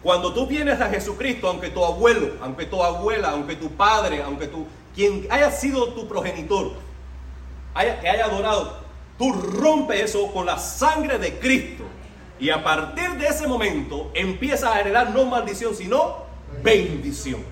Cuando 0.01 0.33
tú 0.33 0.47
vienes 0.47 0.81
a 0.81 0.89
Jesucristo, 0.89 1.47
aunque 1.47 1.69
tu 1.69 1.85
abuelo, 1.85 2.33
aunque 2.41 2.65
tu 2.65 2.83
abuela, 2.83 3.31
aunque 3.31 3.55
tu 3.55 3.69
padre, 3.73 4.23
aunque 4.23 4.47
tu, 4.47 4.65
quien 4.95 5.27
haya 5.29 5.51
sido 5.51 5.93
tu 5.93 6.07
progenitor, 6.07 6.71
haya, 7.75 7.99
que 7.99 8.09
haya 8.09 8.25
adorado, 8.25 8.79
tú 9.19 9.31
rompes 9.31 10.01
eso 10.01 10.33
con 10.33 10.47
la 10.47 10.57
sangre 10.57 11.19
de 11.19 11.37
Cristo. 11.37 11.83
Y 12.39 12.49
a 12.49 12.63
partir 12.63 13.11
de 13.11 13.27
ese 13.27 13.47
momento 13.47 14.09
empieza 14.15 14.73
a 14.73 14.79
heredar 14.79 15.11
no 15.11 15.25
maldición, 15.25 15.75
sino 15.75 16.23
bendición. 16.63 17.43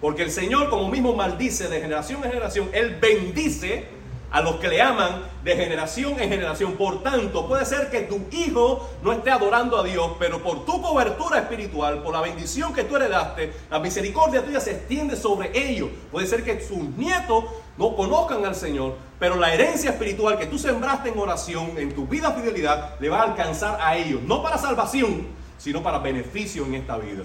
Porque 0.00 0.22
el 0.22 0.30
Señor, 0.30 0.70
como 0.70 0.88
mismo 0.88 1.14
maldice 1.14 1.68
de 1.68 1.82
generación 1.82 2.24
en 2.24 2.30
generación, 2.30 2.70
Él 2.72 2.96
bendice 2.98 3.99
a 4.30 4.40
los 4.40 4.56
que 4.56 4.68
le 4.68 4.80
aman 4.80 5.22
de 5.42 5.56
generación 5.56 6.20
en 6.20 6.28
generación. 6.28 6.74
Por 6.74 7.02
tanto, 7.02 7.46
puede 7.46 7.64
ser 7.64 7.90
que 7.90 8.02
tu 8.02 8.26
hijo 8.30 8.88
no 9.02 9.12
esté 9.12 9.30
adorando 9.30 9.78
a 9.78 9.82
Dios, 9.82 10.12
pero 10.18 10.42
por 10.42 10.64
tu 10.64 10.80
cobertura 10.80 11.38
espiritual, 11.38 12.02
por 12.02 12.14
la 12.14 12.20
bendición 12.20 12.72
que 12.72 12.84
tú 12.84 12.96
heredaste, 12.96 13.52
la 13.70 13.78
misericordia 13.78 14.44
tuya 14.44 14.60
se 14.60 14.72
extiende 14.72 15.16
sobre 15.16 15.50
ellos. 15.54 15.90
Puede 16.12 16.26
ser 16.26 16.44
que 16.44 16.60
sus 16.60 16.78
nietos 16.96 17.44
no 17.76 17.96
conozcan 17.96 18.44
al 18.44 18.54
Señor, 18.54 18.94
pero 19.18 19.36
la 19.36 19.52
herencia 19.52 19.90
espiritual 19.90 20.38
que 20.38 20.46
tú 20.46 20.58
sembraste 20.58 21.08
en 21.08 21.18
oración, 21.18 21.72
en 21.76 21.94
tu 21.94 22.06
vida 22.06 22.32
fidelidad, 22.32 22.98
le 23.00 23.08
va 23.08 23.20
a 23.20 23.24
alcanzar 23.24 23.78
a 23.80 23.96
ellos, 23.96 24.22
no 24.22 24.42
para 24.42 24.58
salvación, 24.58 25.26
sino 25.58 25.82
para 25.82 25.98
beneficio 25.98 26.64
en 26.66 26.74
esta 26.74 26.96
vida. 26.98 27.24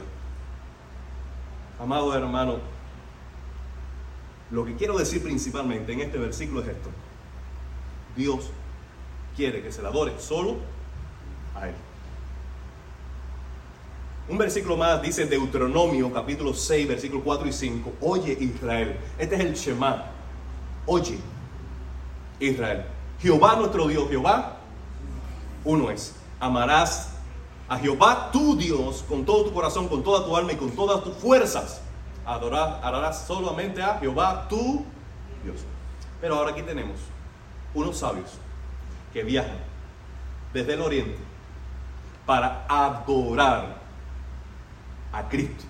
Amado 1.80 2.16
hermano, 2.16 2.75
lo 4.52 4.66
que 4.66 4.76
quiero 4.76 4.98
decir 4.98 5.24
principalmente 5.24 5.94
en 5.94 6.02
este 6.02 6.18
versículo 6.18 6.62
es 6.62 6.70
esto. 6.70 6.90
Dios 8.16 8.50
quiere 9.36 9.62
que 9.62 9.72
se 9.72 9.82
le 9.82 9.88
adore 9.88 10.14
solo 10.20 10.58
a 11.56 11.68
Él. 11.68 11.76
Un 14.28 14.38
versículo 14.38 14.78
más 14.78 15.02
dice 15.02 15.26
Deuteronomio 15.26 16.12
capítulo 16.12 16.54
6, 16.54 16.88
versículos 16.88 17.24
4 17.24 17.48
y 17.48 17.54
5. 17.54 17.94
Oye 18.02 18.38
Israel, 18.40 18.98
este 19.18 19.36
es 19.36 19.42
el 19.42 19.54
Shema. 19.54 20.06
Oye 20.86 21.18
Israel. 22.40 22.86
Jehová 23.20 23.56
nuestro 23.56 23.88
Dios, 23.88 24.10
Jehová 24.10 24.58
uno 25.64 25.90
es. 25.90 26.16
Amarás 26.40 27.12
a 27.68 27.80
Jehová 27.80 28.30
tu 28.32 28.56
Dios 28.56 29.04
con 29.08 29.26
todo 29.26 29.46
tu 29.46 29.54
corazón, 29.54 29.88
con 29.88 30.04
toda 30.04 30.26
tu 30.26 30.36
alma 30.36 30.54
y 30.54 30.58
con 30.58 30.72
todas 30.72 31.04
tus 31.04 31.16
fuerzas 31.16 31.82
adorar, 32.26 32.80
adorarás 32.84 33.26
solamente 33.26 33.82
a 33.82 33.98
Jehová 34.00 34.48
tu 34.50 34.86
Dios. 35.44 35.58
Pero 36.20 36.36
ahora 36.36 36.52
aquí 36.52 36.62
tenemos 36.62 36.98
unos 37.74 37.98
sabios 37.98 38.32
que 39.14 39.24
viajan 39.24 39.58
desde 40.54 40.74
el 40.74 40.82
oriente 40.82 41.18
para 42.26 42.66
adorar 42.68 43.78
a 45.12 45.30
Cristo. 45.30 45.64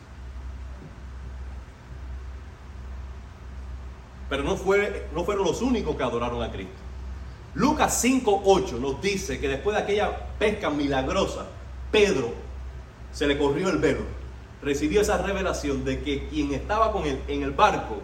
Pero 4.30 4.44
no, 4.44 4.56
fue, 4.56 5.08
no 5.14 5.24
fueron 5.24 5.46
los 5.46 5.62
únicos 5.62 5.96
que 5.96 6.04
adoraron 6.04 6.42
a 6.42 6.52
Cristo. 6.52 6.74
Lucas 7.54 8.04
5.8 8.04 8.80
nos 8.80 9.02
dice 9.02 9.40
que 9.40 9.48
después 9.48 9.76
de 9.76 9.84
aquella 9.84 10.28
pesca 10.40 10.70
milagrosa, 10.70 11.46
Pedro 11.92 12.34
se 13.12 13.28
le 13.28 13.38
corrió 13.38 13.70
el 13.70 13.78
velo 13.78 14.25
recibió 14.66 15.02
esa 15.02 15.20
revelación 15.20 15.86
de 15.86 16.02
que 16.02 16.28
quien 16.28 16.52
estaba 16.52 16.92
con 16.92 17.06
él 17.06 17.22
en 17.28 17.44
el 17.44 17.52
barco 17.52 18.02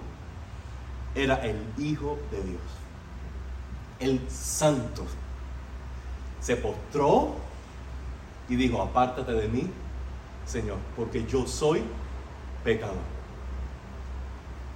era 1.15 1.35
el 1.43 1.57
Hijo 1.79 2.19
de 2.29 2.43
Dios, 2.43 2.61
el 3.99 4.21
Santo. 4.29 5.03
Se 6.39 6.55
postró 6.55 7.35
y 8.47 8.55
dijo, 8.55 8.79
apártate 8.79 9.33
de 9.33 9.47
mí, 9.47 9.67
Señor, 10.45 10.77
porque 10.95 11.25
yo 11.25 11.47
soy 11.47 11.81
pecador. 12.63 12.95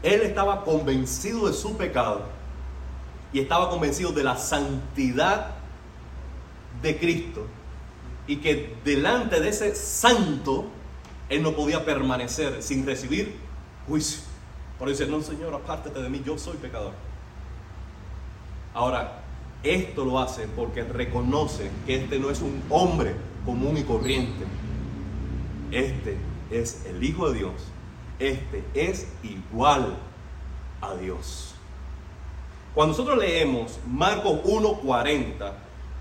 Él 0.01 0.22
estaba 0.22 0.63
convencido 0.63 1.48
de 1.48 1.54
su 1.54 1.77
pecado 1.77 2.24
y 3.32 3.39
estaba 3.39 3.70
convencido 3.70 4.12
de 4.12 4.24
la 4.24 4.38
santidad 4.38 5.51
de 6.82 6.98
Cristo 6.98 7.46
y 8.25 8.38
que 8.38 8.75
delante 8.84 9.39
de 9.39 9.50
ese 9.50 9.75
santo 9.75 10.65
él 11.29 11.41
no 11.41 11.53
podía 11.53 11.86
permanecer 11.86 12.62
sin 12.62 12.86
recibir 12.86 13.36
juicio. 13.88 14.22
Por 14.77 14.89
eso 14.89 15.03
dice, 15.03 15.12
no 15.12 15.22
Señor, 15.22 15.53
apártate 15.53 16.01
de 16.01 16.10
mí, 16.10 16.22
yo 16.25 16.38
soy 16.38 16.58
pecador. 16.58 16.94
Ahora, 18.74 19.24
esto 19.63 20.05
lo 20.05 20.20
hace 20.20 20.48
porque 20.48 20.84
reconoce 20.84 21.72
que 21.86 21.96
este 21.96 22.20
no 22.20 22.29
es 22.29 22.41
un 22.41 22.62
hombre 22.70 23.15
común 23.46 23.77
y 23.77 23.84
corriente. 23.84 24.46
Este 25.72 26.17
es 26.51 26.86
el 26.86 27.03
Hijo 27.03 27.32
de 27.32 27.39
Dios. 27.39 27.53
Este 28.20 28.63
es 28.74 29.08
igual 29.24 29.98
a 30.82 30.94
Dios. 30.96 31.55
Cuando 32.74 32.91
nosotros 32.91 33.17
leemos 33.17 33.79
Marcos 33.88 34.41
1:40, 34.44 35.53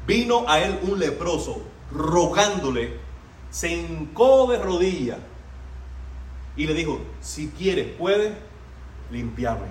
vino 0.06 0.44
a 0.48 0.60
él 0.60 0.78
un 0.82 0.98
leproso 0.98 1.62
rogándole 1.90 2.98
se 3.54 3.68
hincó 3.68 4.48
de 4.48 4.58
rodillas 4.58 5.18
y 6.56 6.66
le 6.66 6.74
dijo, 6.74 7.00
si 7.20 7.50
quieres, 7.50 7.86
puedes 7.96 8.32
limpiarme. 9.12 9.68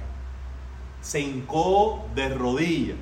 Se 1.01 1.19
hincó 1.19 2.05
de 2.15 2.29
rodillas. 2.29 2.95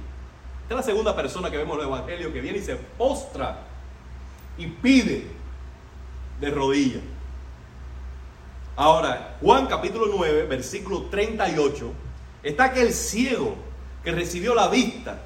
Esta 0.64 0.74
es 0.74 0.76
la 0.78 0.82
segunda 0.82 1.16
persona 1.16 1.52
que 1.52 1.58
vemos 1.58 1.76
en 1.76 1.82
el 1.82 1.88
Evangelio 1.88 2.34
que 2.34 2.42
viene 2.42 2.58
y 2.58 2.64
se 2.64 2.78
postra 2.78 3.60
y 4.58 4.66
pide 4.66 5.28
de 6.40 6.50
rodillas. 6.50 7.04
Ahora, 8.76 9.38
Juan 9.40 9.68
capítulo 9.68 10.08
9, 10.18 10.48
versículo 10.48 11.04
38, 11.12 11.94
está 12.42 12.64
aquel 12.64 12.92
ciego 12.92 13.54
que 14.04 14.14
recibió 14.14 14.56
la 14.56 14.68
vista 14.68 15.22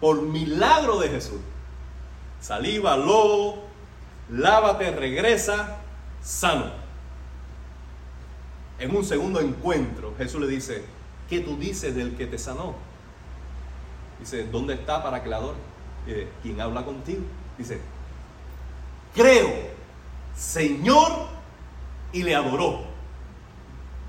por 0.00 0.20
milagro 0.20 0.98
de 0.98 1.10
Jesús. 1.10 1.40
Saliva, 2.40 2.96
lodo, 2.96 3.69
lávate, 4.30 4.90
regresa, 4.90 5.78
sano. 6.22 6.70
En 8.78 8.94
un 8.94 9.04
segundo 9.04 9.40
encuentro, 9.40 10.14
Jesús 10.16 10.40
le 10.40 10.46
dice, 10.46 10.84
¿qué 11.28 11.40
tú 11.40 11.56
dices 11.56 11.94
del 11.94 12.16
que 12.16 12.26
te 12.26 12.38
sanó? 12.38 12.74
Dice, 14.18 14.44
¿dónde 14.44 14.74
está 14.74 15.02
para 15.02 15.22
que 15.22 15.28
la 15.28 15.36
adore? 15.36 15.58
¿Quién 16.42 16.60
habla 16.60 16.84
contigo? 16.84 17.22
Dice, 17.58 17.80
creo, 19.14 19.48
Señor, 20.34 21.28
y 22.12 22.22
le 22.22 22.34
adoró. 22.34 22.82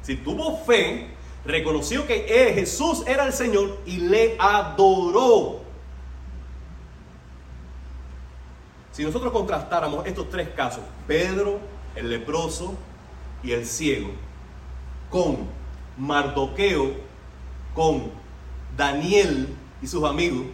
Si 0.01 0.15
tuvo 0.15 0.57
fe, 0.65 1.07
reconoció 1.45 2.07
que 2.07 2.53
Jesús 2.55 3.03
era 3.05 3.25
el 3.25 3.33
Señor 3.33 3.79
y 3.85 3.97
le 3.97 4.35
adoró. 4.39 5.60
Si 8.91 9.03
nosotros 9.03 9.31
contrastáramos 9.31 10.05
estos 10.05 10.29
tres 10.29 10.49
casos, 10.49 10.83
Pedro, 11.07 11.59
el 11.95 12.09
leproso 12.09 12.75
y 13.41 13.51
el 13.51 13.65
ciego, 13.65 14.11
con 15.09 15.37
Mardoqueo, 15.97 16.91
con 17.73 18.11
Daniel 18.75 19.47
y 19.81 19.87
sus 19.87 20.03
amigos, 20.03 20.47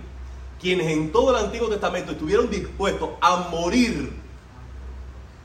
quienes 0.60 0.88
en 0.88 1.12
todo 1.12 1.38
el 1.38 1.46
Antiguo 1.46 1.70
Testamento 1.70 2.12
estuvieron 2.12 2.50
dispuestos 2.50 3.10
a 3.22 3.50
morir 3.50 4.12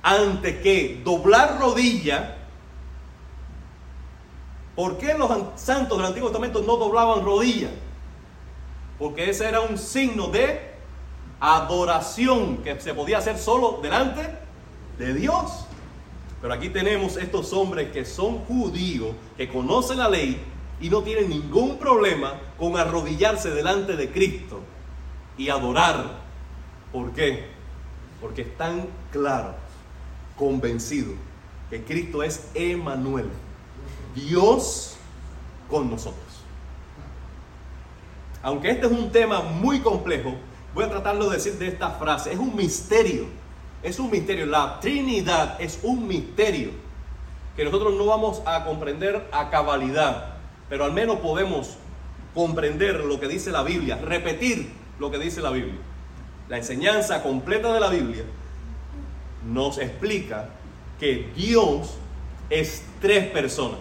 antes 0.03 0.63
que 0.63 1.01
doblar 1.05 1.61
rodilla, 1.61 2.37
¿por 4.75 4.99
qué 4.99 5.15
los 5.15 5.31
santos 5.57 5.97
del 5.97 6.07
Antiguo 6.07 6.29
Testamento 6.29 6.63
no 6.63 6.77
doblaban 6.77 7.25
rodilla? 7.25 7.71
Porque 8.99 9.31
ese 9.31 9.49
era 9.49 9.61
un 9.61 9.79
signo 9.79 10.29
de 10.29 10.72
adoración 11.45 12.59
que 12.59 12.81
se 12.81 12.95
podía 12.95 13.19
hacer 13.19 13.37
solo 13.37 13.81
delante 13.83 14.23
de 14.97 15.13
Dios. 15.13 15.67
Pero 16.41 16.55
aquí 16.55 16.69
tenemos 16.69 17.17
estos 17.17 17.53
hombres 17.53 17.91
que 17.91 18.05
son 18.05 18.39
judíos, 18.45 19.11
que 19.37 19.49
conocen 19.49 19.99
la 19.99 20.09
ley 20.09 20.41
y 20.81 20.89
no 20.89 21.03
tienen 21.03 21.29
ningún 21.29 21.79
problema 21.79 22.35
con 22.57 22.77
arrodillarse 22.77 23.51
delante 23.51 23.97
de 23.97 24.13
Cristo 24.13 24.61
y 25.37 25.49
adorar. 25.49 26.21
¿Por 26.93 27.13
qué? 27.13 27.49
Porque 28.21 28.43
están 28.43 28.87
claros, 29.11 29.57
convencidos 30.37 31.17
que 31.71 31.83
Cristo 31.83 32.23
es 32.23 32.51
Emanuel, 32.55 33.29
Dios 34.15 34.97
con 35.69 35.91
nosotros. 35.91 36.23
Aunque 38.43 38.71
este 38.71 38.87
es 38.87 38.93
un 38.93 39.11
tema 39.11 39.41
muy 39.41 39.81
complejo, 39.81 40.35
Voy 40.75 40.85
a 40.85 40.89
tratarlo 40.89 41.29
de 41.29 41.37
decir 41.37 41.55
de 41.59 41.69
esta 41.69 41.91
frase. 41.91 42.33
Es 42.33 42.39
un 42.39 42.57
misterio. 42.57 43.27
Es 43.83 43.99
un 43.99 44.11
misterio. 44.11 44.47
La 44.47 44.81
Trinidad 44.81 45.61
es 45.61 45.81
un 45.83 46.07
misterio 46.07 46.71
que 47.57 47.65
nosotros 47.65 47.95
no 47.95 48.07
vamos 48.07 48.43
a 48.47 48.65
comprender 48.65 49.29
a 49.31 49.51
cabalidad, 49.51 50.37
pero 50.71 50.85
al 50.85 50.93
menos 50.93 51.19
podemos 51.19 51.77
comprender 52.35 53.05
lo 53.05 53.21
que 53.21 53.29
dice 53.29 53.51
la 53.51 53.63
Biblia, 53.63 53.97
repetir 53.97 54.73
lo 54.99 55.11
que 55.11 55.19
dice 55.19 55.43
la 55.43 55.51
Biblia. 55.51 55.79
La 56.49 56.57
enseñanza 56.57 57.23
completa 57.23 57.75
de 57.75 57.81
la 57.81 57.91
Biblia 57.91 58.25
nos 59.47 59.77
explica 59.77 60.49
que 60.99 61.31
Dios 61.37 61.95
es 62.49 62.85
tres 63.03 63.27
personas. 63.31 63.81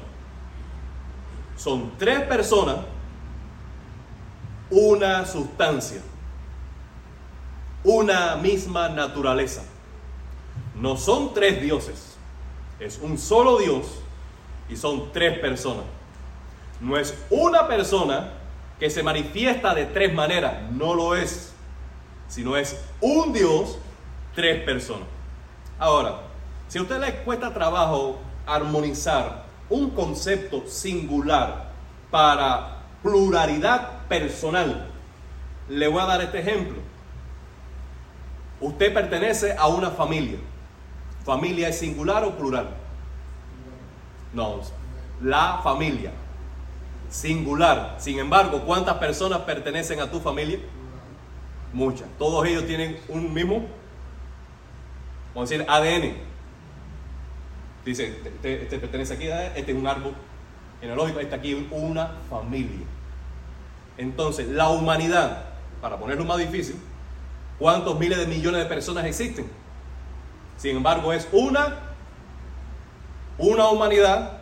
Son 1.56 1.94
tres 1.98 2.22
personas, 2.24 2.78
una 4.70 5.26
sustancia 5.26 6.02
una 7.84 8.36
misma 8.36 8.90
naturaleza. 8.90 9.64
No 10.76 10.98
son 10.98 11.34
tres 11.34 11.62
dioses, 11.62 12.18
es 12.80 13.00
un 13.02 13.18
solo 13.18 13.58
Dios 13.58 13.86
y 14.70 14.76
son 14.76 15.12
tres 15.12 15.40
personas. 15.40 15.86
No 16.80 16.98
es 16.98 17.16
una 17.30 17.68
persona 17.68 18.32
que 18.80 18.90
se 18.90 19.04
manifiesta 19.04 19.76
de 19.76 19.86
tres 19.86 20.14
maneras, 20.14 20.72
no 20.72 20.96
lo 20.96 21.16
es, 21.16 21.54
sino 22.28 22.58
es 22.58 22.76
un 23.00 23.32
Dios, 23.32 23.78
tres 24.34 24.64
personas. 24.64 25.08
Ahora, 25.78 26.22
si 26.68 26.80
a 26.80 26.82
usted 26.82 27.00
le 27.00 27.16
cuesta 27.24 27.54
trabajo 27.54 28.20
armonizar 28.46 29.46
un 29.70 29.92
concepto 29.92 30.64
singular 30.68 31.72
para 32.10 32.78
pluralidad 33.04 34.08
personal, 34.08 34.88
le 35.70 35.88
voy 35.88 36.02
a 36.02 36.06
dar 36.06 36.22
este 36.22 36.40
ejemplo. 36.40 36.91
Usted 38.62 38.94
pertenece 38.94 39.56
a 39.58 39.68
una 39.68 39.90
familia. 39.90 40.38
¿Familia 41.26 41.68
es 41.68 41.80
singular 41.80 42.24
o 42.24 42.38
plural? 42.38 42.70
No, 44.34 44.62
la 45.22 45.60
familia. 45.64 46.12
Singular. 47.10 47.96
Sin 48.00 48.20
embargo, 48.20 48.62
¿cuántas 48.62 48.98
personas 48.98 49.40
pertenecen 49.40 50.00
a 50.00 50.10
tu 50.10 50.20
familia? 50.20 50.60
Muchas. 51.74 52.08
Todos 52.18 52.46
ellos 52.48 52.66
tienen 52.66 53.00
un 53.10 53.34
mismo, 53.34 53.66
vamos 55.34 55.52
a 55.52 55.54
decir, 55.54 55.66
ADN. 55.68 56.16
Dice, 57.84 58.22
este, 58.44 58.78
pertenece 58.78 59.16
aquí, 59.16 59.28
este 59.56 59.72
es 59.72 59.78
un 59.78 59.88
árbol 59.88 60.14
genealógico, 60.80 61.20
este 61.20 61.36
aquí 61.36 61.68
una 61.72 62.12
familia. 62.30 62.86
Entonces, 63.98 64.48
la 64.48 64.70
humanidad, 64.70 65.46
para 65.82 65.98
ponerlo 65.98 66.26
más 66.26 66.38
difícil, 66.38 66.80
¿Cuántos 67.62 68.00
miles 68.00 68.18
de 68.18 68.26
millones 68.26 68.64
de 68.64 68.66
personas 68.66 69.06
existen? 69.06 69.46
Sin 70.58 70.78
embargo, 70.78 71.14
es 71.14 71.28
una, 71.32 71.78
una 73.38 73.70
humanidad, 73.70 74.42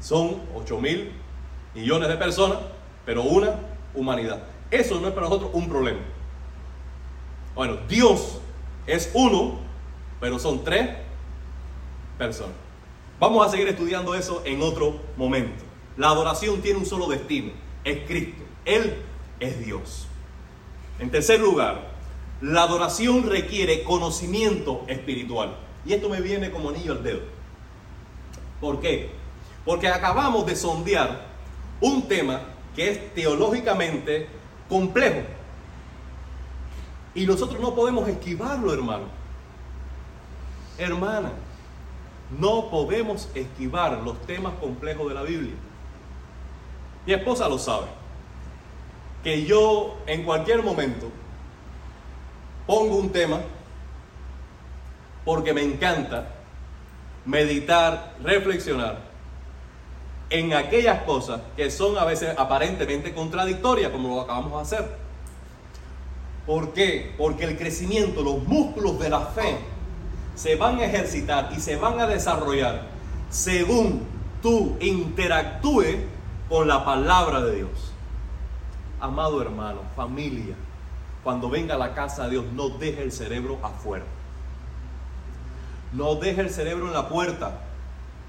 son 0.00 0.40
8 0.54 0.80
mil 0.80 1.12
millones 1.74 2.08
de 2.08 2.16
personas, 2.16 2.56
pero 3.04 3.20
una 3.20 3.50
humanidad. 3.92 4.44
Eso 4.70 4.98
no 4.98 5.08
es 5.08 5.12
para 5.12 5.26
nosotros 5.26 5.50
un 5.52 5.68
problema. 5.68 6.00
Bueno, 7.54 7.76
Dios 7.86 8.38
es 8.86 9.10
uno, 9.12 9.58
pero 10.18 10.38
son 10.38 10.64
tres 10.64 10.88
personas. 12.16 12.56
Vamos 13.20 13.46
a 13.46 13.50
seguir 13.50 13.68
estudiando 13.68 14.14
eso 14.14 14.40
en 14.46 14.62
otro 14.62 15.02
momento. 15.18 15.62
La 15.98 16.08
adoración 16.08 16.62
tiene 16.62 16.78
un 16.78 16.86
solo 16.86 17.08
destino, 17.08 17.52
es 17.84 18.06
Cristo. 18.06 18.42
Él 18.64 19.02
es 19.38 19.62
Dios. 19.62 20.06
En 20.98 21.10
tercer 21.10 21.40
lugar, 21.40 21.92
la 22.40 22.62
adoración 22.62 23.28
requiere 23.28 23.84
conocimiento 23.84 24.84
espiritual. 24.88 25.56
Y 25.86 25.92
esto 25.92 26.08
me 26.08 26.20
viene 26.20 26.50
como 26.50 26.70
anillo 26.70 26.92
al 26.92 27.02
dedo. 27.02 27.20
¿Por 28.60 28.80
qué? 28.80 29.10
Porque 29.64 29.88
acabamos 29.88 30.46
de 30.46 30.56
sondear 30.56 31.26
un 31.80 32.08
tema 32.08 32.42
que 32.74 32.90
es 32.90 33.14
teológicamente 33.14 34.28
complejo. 34.68 35.20
Y 37.14 37.26
nosotros 37.26 37.60
no 37.60 37.74
podemos 37.74 38.08
esquivarlo, 38.08 38.72
hermano. 38.72 39.04
Hermana, 40.78 41.32
no 42.38 42.70
podemos 42.70 43.28
esquivar 43.34 44.02
los 44.02 44.20
temas 44.26 44.54
complejos 44.54 45.08
de 45.08 45.14
la 45.14 45.22
Biblia. 45.22 45.54
Mi 47.06 47.12
esposa 47.12 47.48
lo 47.48 47.58
sabe. 47.58 47.86
Que 49.22 49.44
yo 49.44 49.96
en 50.06 50.24
cualquier 50.24 50.62
momento 50.62 51.10
pongo 52.66 52.96
un 52.96 53.10
tema 53.10 53.40
porque 55.24 55.52
me 55.52 55.62
encanta 55.62 56.28
meditar, 57.24 58.14
reflexionar 58.22 58.98
en 60.30 60.52
aquellas 60.52 61.02
cosas 61.02 61.40
que 61.56 61.70
son 61.70 61.96
a 61.96 62.04
veces 62.04 62.34
aparentemente 62.36 63.14
contradictorias, 63.14 63.90
como 63.90 64.08
lo 64.08 64.20
acabamos 64.22 64.52
de 64.52 64.76
hacer. 64.76 64.96
¿Por 66.46 66.72
qué? 66.74 67.14
Porque 67.16 67.44
el 67.44 67.56
crecimiento, 67.56 68.22
los 68.22 68.42
músculos 68.42 68.98
de 68.98 69.08
la 69.08 69.20
fe 69.20 69.58
se 70.34 70.56
van 70.56 70.78
a 70.78 70.84
ejercitar 70.84 71.50
y 71.56 71.60
se 71.60 71.76
van 71.76 72.00
a 72.00 72.06
desarrollar 72.06 72.82
según 73.30 74.02
tú 74.42 74.76
interactúes 74.80 75.96
con 76.48 76.68
la 76.68 76.84
palabra 76.84 77.40
de 77.40 77.56
Dios. 77.56 77.92
Amado 79.00 79.40
hermano, 79.40 79.80
familia, 79.96 80.54
cuando 81.24 81.48
venga 81.48 81.74
a 81.74 81.78
la 81.78 81.94
casa 81.94 82.24
de 82.24 82.32
Dios, 82.32 82.44
no 82.52 82.68
deje 82.68 83.02
el 83.02 83.10
cerebro 83.10 83.58
afuera. 83.62 84.04
No 85.92 86.16
deje 86.16 86.42
el 86.42 86.50
cerebro 86.50 86.86
en 86.86 86.92
la 86.92 87.08
puerta. 87.08 87.62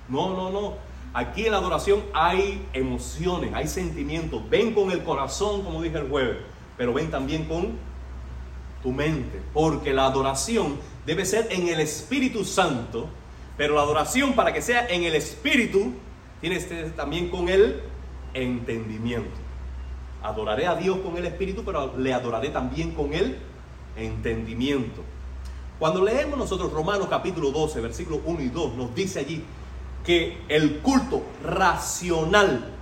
No, 0.08 0.34
no, 0.34 0.49
no. 0.49 0.73
Aquí 1.13 1.45
en 1.45 1.51
la 1.51 1.58
adoración 1.58 2.03
hay 2.13 2.65
emociones, 2.73 3.53
hay 3.53 3.67
sentimientos. 3.67 4.49
Ven 4.49 4.73
con 4.73 4.91
el 4.91 5.03
corazón, 5.03 5.63
como 5.63 5.81
dije 5.81 5.97
el 5.97 6.10
jueves, 6.10 6.38
pero 6.77 6.93
ven 6.93 7.12
también 7.12 7.45
con 7.45 7.77
tu 8.81 8.91
mente. 8.91 9.41
Porque 9.53 9.93
la 9.93 10.05
adoración 10.05 10.77
debe 11.05 11.25
ser 11.25 11.47
en 11.51 11.67
el 11.67 11.81
Espíritu 11.81 12.45
Santo, 12.45 13.10
pero 13.58 13.75
la 13.75 13.81
adoración 13.81 14.34
para 14.34 14.53
que 14.53 14.62
sea 14.62 14.88
en 14.88 15.03
el 15.03 15.15
Espíritu, 15.15 15.93
tiene 16.39 16.55
que 16.55 16.62
ser 16.62 16.91
también 16.95 17.29
con 17.29 17.49
el 17.49 17.81
entendimiento. 18.34 19.44
Adoraré 20.25 20.65
a 20.65 20.73
Dios 20.73 20.97
con 21.03 21.15
el 21.17 21.25
Espíritu, 21.27 21.63
pero 21.63 21.95
le 21.97 22.11
adoraré 22.11 22.49
también 22.49 22.95
con 22.95 23.13
el 23.13 23.38
entendimiento. 23.95 25.03
Cuando 25.77 26.03
leemos 26.03 26.35
nosotros 26.35 26.73
Romanos 26.73 27.05
capítulo 27.07 27.51
12, 27.51 27.79
versículos 27.79 28.21
1 28.25 28.41
y 28.41 28.47
2, 28.47 28.73
nos 28.73 28.95
dice 28.95 29.19
allí 29.19 29.43
que 30.03 30.41
el 30.47 30.79
culto 30.79 31.21
racional, 31.43 32.73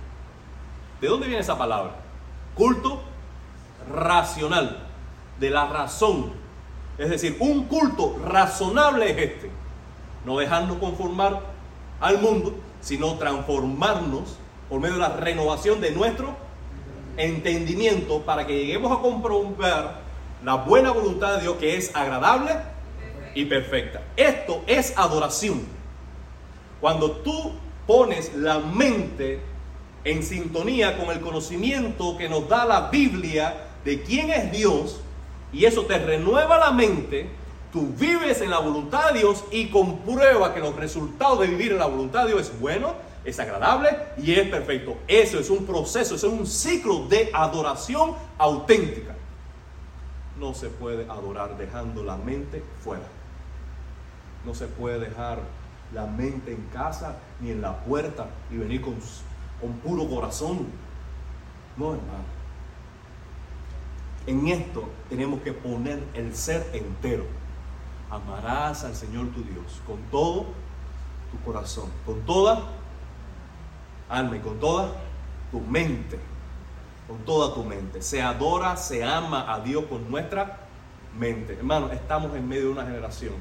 ¿de 1.02 1.06
dónde 1.06 1.26
viene 1.26 1.42
esa 1.42 1.58
palabra? 1.58 1.96
Culto 2.54 3.02
racional, 3.92 4.78
de 5.38 5.50
la 5.50 5.66
razón. 5.66 6.32
Es 6.96 7.10
decir, 7.10 7.36
un 7.40 7.64
culto 7.64 8.18
razonable 8.24 9.10
es 9.10 9.18
este. 9.18 9.50
No 10.24 10.38
dejarnos 10.38 10.78
conformar 10.78 11.42
al 12.00 12.22
mundo, 12.22 12.54
sino 12.80 13.18
transformarnos 13.18 14.38
por 14.70 14.80
medio 14.80 14.94
de 14.94 15.00
la 15.00 15.16
renovación 15.16 15.82
de 15.82 15.90
nuestro 15.90 16.43
entendimiento 17.16 18.22
para 18.22 18.46
que 18.46 18.56
lleguemos 18.56 18.96
a 18.96 19.00
comprobar 19.00 20.00
la 20.44 20.54
buena 20.56 20.92
voluntad 20.92 21.36
de 21.36 21.42
Dios 21.42 21.56
que 21.56 21.76
es 21.76 21.94
agradable 21.94 22.52
y 23.34 23.44
perfecta. 23.46 24.02
Esto 24.16 24.62
es 24.66 24.96
adoración. 24.96 25.62
Cuando 26.80 27.10
tú 27.12 27.52
pones 27.86 28.34
la 28.34 28.58
mente 28.58 29.40
en 30.04 30.22
sintonía 30.22 30.98
con 30.98 31.10
el 31.10 31.20
conocimiento 31.20 32.16
que 32.16 32.28
nos 32.28 32.48
da 32.48 32.64
la 32.64 32.90
Biblia 32.90 33.68
de 33.84 34.02
quién 34.02 34.30
es 34.30 34.52
Dios, 34.52 35.00
y 35.52 35.64
eso 35.64 35.84
te 35.86 35.98
renueva 35.98 36.58
la 36.58 36.72
mente, 36.72 37.28
tú 37.72 37.88
vives 37.98 38.40
en 38.40 38.50
la 38.50 38.58
voluntad 38.58 39.12
de 39.12 39.20
Dios 39.20 39.44
y 39.50 39.68
comprueba 39.68 40.52
que 40.52 40.60
los 40.60 40.76
resultados 40.76 41.40
de 41.40 41.46
vivir 41.46 41.72
en 41.72 41.78
la 41.78 41.86
voluntad 41.86 42.24
de 42.24 42.32
Dios 42.32 42.42
es 42.42 42.60
bueno, 42.60 42.94
es 43.24 43.38
agradable 43.40 43.90
y 44.18 44.32
es 44.34 44.48
perfecto. 44.48 44.98
Eso 45.08 45.38
es 45.38 45.50
un 45.50 45.64
proceso, 45.64 46.14
eso 46.14 46.26
es 46.26 46.32
un 46.32 46.46
ciclo 46.46 47.06
de 47.08 47.30
adoración 47.32 48.14
auténtica. 48.38 49.14
No 50.38 50.52
se 50.54 50.68
puede 50.68 51.04
adorar 51.10 51.56
dejando 51.56 52.04
la 52.04 52.16
mente 52.16 52.62
fuera. 52.82 53.06
No 54.44 54.54
se 54.54 54.66
puede 54.66 54.98
dejar 54.98 55.38
la 55.94 56.06
mente 56.06 56.52
en 56.52 56.62
casa 56.72 57.16
ni 57.40 57.50
en 57.50 57.62
la 57.62 57.78
puerta 57.84 58.26
y 58.50 58.56
venir 58.56 58.82
con, 58.82 58.96
con 59.60 59.72
puro 59.78 60.08
corazón. 60.08 60.66
No, 61.76 61.94
hermano. 61.94 62.34
En 64.26 64.48
esto 64.48 64.88
tenemos 65.08 65.40
que 65.42 65.52
poner 65.52 66.02
el 66.14 66.34
ser 66.34 66.68
entero. 66.72 67.24
Amarás 68.10 68.84
al 68.84 68.94
Señor 68.94 69.28
tu 69.28 69.42
Dios 69.42 69.80
con 69.86 69.98
todo 70.10 70.46
tu 71.30 71.44
corazón, 71.44 71.90
con 72.06 72.20
toda 72.22 72.62
alma 74.08 74.36
y 74.36 74.40
con 74.40 74.58
toda 74.58 74.92
tu 75.50 75.60
mente. 75.60 76.18
Con 77.06 77.18
toda 77.18 77.54
tu 77.54 77.64
mente. 77.64 78.02
Se 78.02 78.22
adora, 78.22 78.76
se 78.76 79.04
ama 79.04 79.52
a 79.52 79.60
Dios 79.60 79.84
con 79.86 80.10
nuestra 80.10 80.60
mente. 81.18 81.54
Hermano, 81.54 81.90
estamos 81.92 82.34
en 82.34 82.48
medio 82.48 82.64
de 82.64 82.68
una 82.70 82.84
generación. 82.84 83.34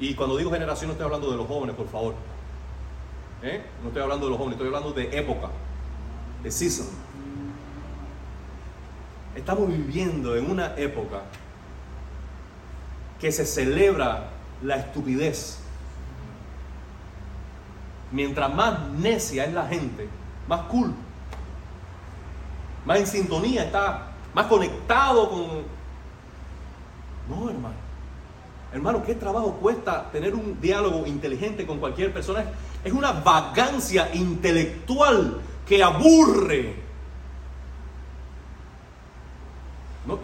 Y 0.00 0.14
cuando 0.14 0.36
digo 0.36 0.50
generación 0.50 0.88
no 0.88 0.92
estoy 0.92 1.06
hablando 1.06 1.30
de 1.30 1.36
los 1.36 1.46
jóvenes, 1.46 1.74
por 1.74 1.88
favor. 1.88 2.14
¿Eh? 3.42 3.62
No 3.82 3.88
estoy 3.88 4.02
hablando 4.02 4.26
de 4.26 4.30
los 4.30 4.38
jóvenes, 4.38 4.56
estoy 4.56 4.68
hablando 4.68 4.92
de 4.92 5.18
época, 5.18 5.48
de 6.42 6.50
season. 6.50 6.86
Estamos 9.34 9.68
viviendo 9.68 10.36
en 10.36 10.50
una 10.50 10.74
época 10.76 11.22
que 13.20 13.30
se 13.30 13.46
celebra 13.46 14.30
la 14.62 14.76
estupidez. 14.76 15.60
Mientras 18.10 18.52
más 18.54 18.88
necia 18.90 19.44
es 19.44 19.52
la 19.52 19.66
gente, 19.66 20.08
más 20.46 20.62
cool, 20.62 20.94
más 22.86 22.98
en 22.98 23.06
sintonía 23.06 23.64
está, 23.64 24.12
más 24.34 24.46
conectado 24.46 25.28
con... 25.28 25.48
No, 27.28 27.50
hermano. 27.50 27.74
Hermano, 28.72 29.02
¿qué 29.04 29.14
trabajo 29.14 29.52
cuesta 29.52 30.10
tener 30.10 30.34
un 30.34 30.60
diálogo 30.60 31.06
inteligente 31.06 31.66
con 31.66 31.78
cualquier 31.78 32.12
persona? 32.12 32.44
Es 32.84 32.92
una 32.92 33.12
vagancia 33.12 34.10
intelectual 34.14 35.40
que 35.66 35.82
aburre. 35.82 36.76
No, 40.06 40.18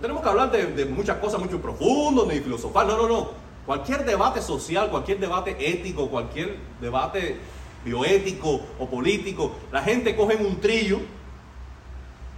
tenemos 0.00 0.22
que 0.22 0.28
hablar 0.28 0.52
de, 0.52 0.84
muchas 0.86 1.18
cosas 1.18 1.40
mucho 1.40 1.60
profundas, 1.60 2.26
ni 2.28 2.38
filosofar, 2.38 2.86
no, 2.86 2.96
no, 2.96 3.08
no. 3.08 3.43
Cualquier 3.66 4.04
debate 4.04 4.42
social, 4.42 4.90
cualquier 4.90 5.18
debate 5.18 5.56
ético, 5.58 6.08
cualquier 6.08 6.56
debate 6.80 7.38
bioético 7.84 8.60
o 8.78 8.88
político, 8.88 9.52
la 9.72 9.82
gente 9.82 10.14
coge 10.16 10.36
un 10.36 10.60
trillo 10.60 11.00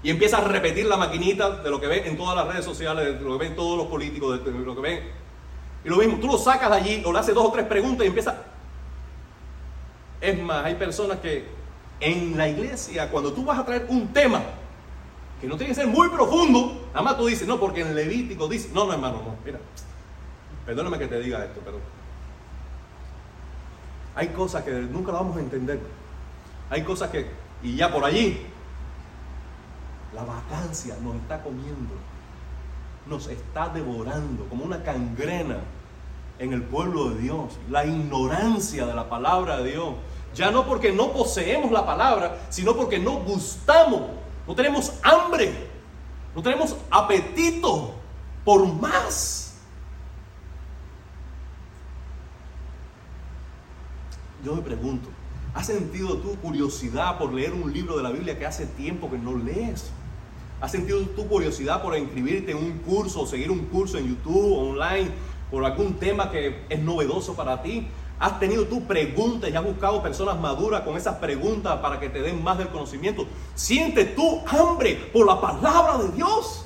y 0.02 0.10
empieza 0.10 0.38
a 0.38 0.40
repetir 0.42 0.86
la 0.86 0.96
maquinita 0.96 1.62
de 1.62 1.70
lo 1.70 1.80
que 1.80 1.88
ve 1.88 2.06
en 2.06 2.16
todas 2.16 2.36
las 2.36 2.46
redes 2.46 2.64
sociales, 2.64 3.18
de 3.18 3.24
lo 3.24 3.38
que 3.38 3.44
ven 3.44 3.56
todos 3.56 3.76
los 3.76 3.86
políticos, 3.88 4.44
de 4.44 4.52
lo 4.52 4.74
que 4.74 4.80
ven. 4.80 5.00
Y 5.84 5.88
lo 5.88 5.96
mismo, 5.96 6.18
tú 6.18 6.28
lo 6.28 6.38
sacas 6.38 6.70
de 6.70 6.76
allí 6.76 7.02
o 7.04 7.12
le 7.12 7.18
haces 7.18 7.34
dos 7.34 7.46
o 7.46 7.52
tres 7.52 7.66
preguntas 7.66 8.04
y 8.04 8.08
empieza. 8.08 8.42
Es 10.20 10.40
más, 10.40 10.64
hay 10.64 10.74
personas 10.74 11.18
que 11.18 11.44
en 12.00 12.36
la 12.36 12.48
iglesia, 12.48 13.10
cuando 13.10 13.32
tú 13.32 13.44
vas 13.44 13.58
a 13.58 13.64
traer 13.64 13.86
un 13.88 14.12
tema, 14.12 14.42
que 15.40 15.46
no 15.46 15.56
tiene 15.56 15.70
que 15.70 15.80
ser 15.80 15.86
muy 15.86 16.08
profundo, 16.08 16.88
nada 16.88 17.02
más 17.02 17.16
tú 17.16 17.26
dices, 17.26 17.46
no, 17.46 17.58
porque 17.58 17.80
en 17.80 17.94
Levítico 17.94 18.48
dice, 18.48 18.70
no, 18.72 18.86
no, 18.86 18.92
hermano, 18.92 19.22
no, 19.24 19.36
mira, 19.44 19.58
perdóname 20.66 20.98
que 20.98 21.06
te 21.06 21.20
diga 21.20 21.44
esto, 21.44 21.60
pero 21.64 21.78
hay 24.14 24.28
cosas 24.28 24.64
que 24.64 24.72
nunca 24.72 25.12
las 25.12 25.22
vamos 25.22 25.36
a 25.36 25.40
entender. 25.40 25.80
Hay 26.68 26.82
cosas 26.82 27.10
que, 27.10 27.30
y 27.62 27.76
ya 27.76 27.92
por 27.92 28.04
allí, 28.04 28.44
la 30.14 30.24
vacancia 30.24 30.96
nos 31.02 31.16
está 31.16 31.42
comiendo, 31.42 31.94
nos 33.06 33.28
está 33.28 33.68
devorando 33.68 34.46
como 34.48 34.64
una 34.64 34.82
cangrena 34.82 35.58
en 36.38 36.52
el 36.52 36.62
pueblo 36.62 37.10
de 37.10 37.20
Dios. 37.20 37.58
La 37.70 37.86
ignorancia 37.86 38.84
de 38.86 38.94
la 38.94 39.08
palabra 39.08 39.58
de 39.58 39.70
Dios. 39.72 39.94
Ya 40.34 40.50
no 40.50 40.66
porque 40.66 40.92
no 40.92 41.12
poseemos 41.12 41.70
la 41.70 41.86
palabra, 41.86 42.38
sino 42.50 42.76
porque 42.76 42.98
no 42.98 43.20
gustamos 43.20 44.02
no 44.46 44.54
tenemos 44.54 44.92
hambre, 45.02 45.52
no 46.34 46.42
tenemos 46.42 46.76
apetito 46.90 47.94
por 48.44 48.64
más. 48.66 49.45
Yo 54.44 54.54
me 54.54 54.62
pregunto, 54.62 55.08
¿has 55.54 55.66
sentido 55.66 56.18
tu 56.18 56.36
curiosidad 56.36 57.18
por 57.18 57.32
leer 57.32 57.52
un 57.52 57.72
libro 57.72 57.96
de 57.96 58.02
la 58.02 58.10
Biblia 58.10 58.38
que 58.38 58.46
hace 58.46 58.66
tiempo 58.66 59.10
que 59.10 59.18
no 59.18 59.36
lees? 59.36 59.90
¿Has 60.60 60.72
sentido 60.72 61.00
tu 61.00 61.26
curiosidad 61.26 61.82
por 61.82 61.96
inscribirte 61.96 62.52
en 62.52 62.58
un 62.58 62.78
curso 62.78 63.22
o 63.22 63.26
seguir 63.26 63.50
un 63.50 63.66
curso 63.66 63.98
en 63.98 64.08
YouTube, 64.08 64.70
online, 64.70 65.10
por 65.50 65.64
algún 65.64 65.94
tema 65.94 66.30
que 66.30 66.64
es 66.68 66.80
novedoso 66.80 67.34
para 67.34 67.62
ti? 67.62 67.86
¿Has 68.18 68.40
tenido 68.40 68.64
tu 68.66 68.86
preguntas 68.86 69.50
y 69.50 69.56
has 69.56 69.64
buscado 69.64 70.02
personas 70.02 70.40
maduras 70.40 70.82
con 70.82 70.96
esas 70.96 71.16
preguntas 71.16 71.78
para 71.80 72.00
que 72.00 72.08
te 72.08 72.22
den 72.22 72.42
más 72.42 72.56
del 72.56 72.68
conocimiento? 72.68 73.26
¿Sientes 73.54 74.14
tu 74.14 74.40
hambre 74.46 75.10
por 75.12 75.26
la 75.26 75.38
palabra 75.38 75.98
de 75.98 76.10
Dios? 76.12 76.64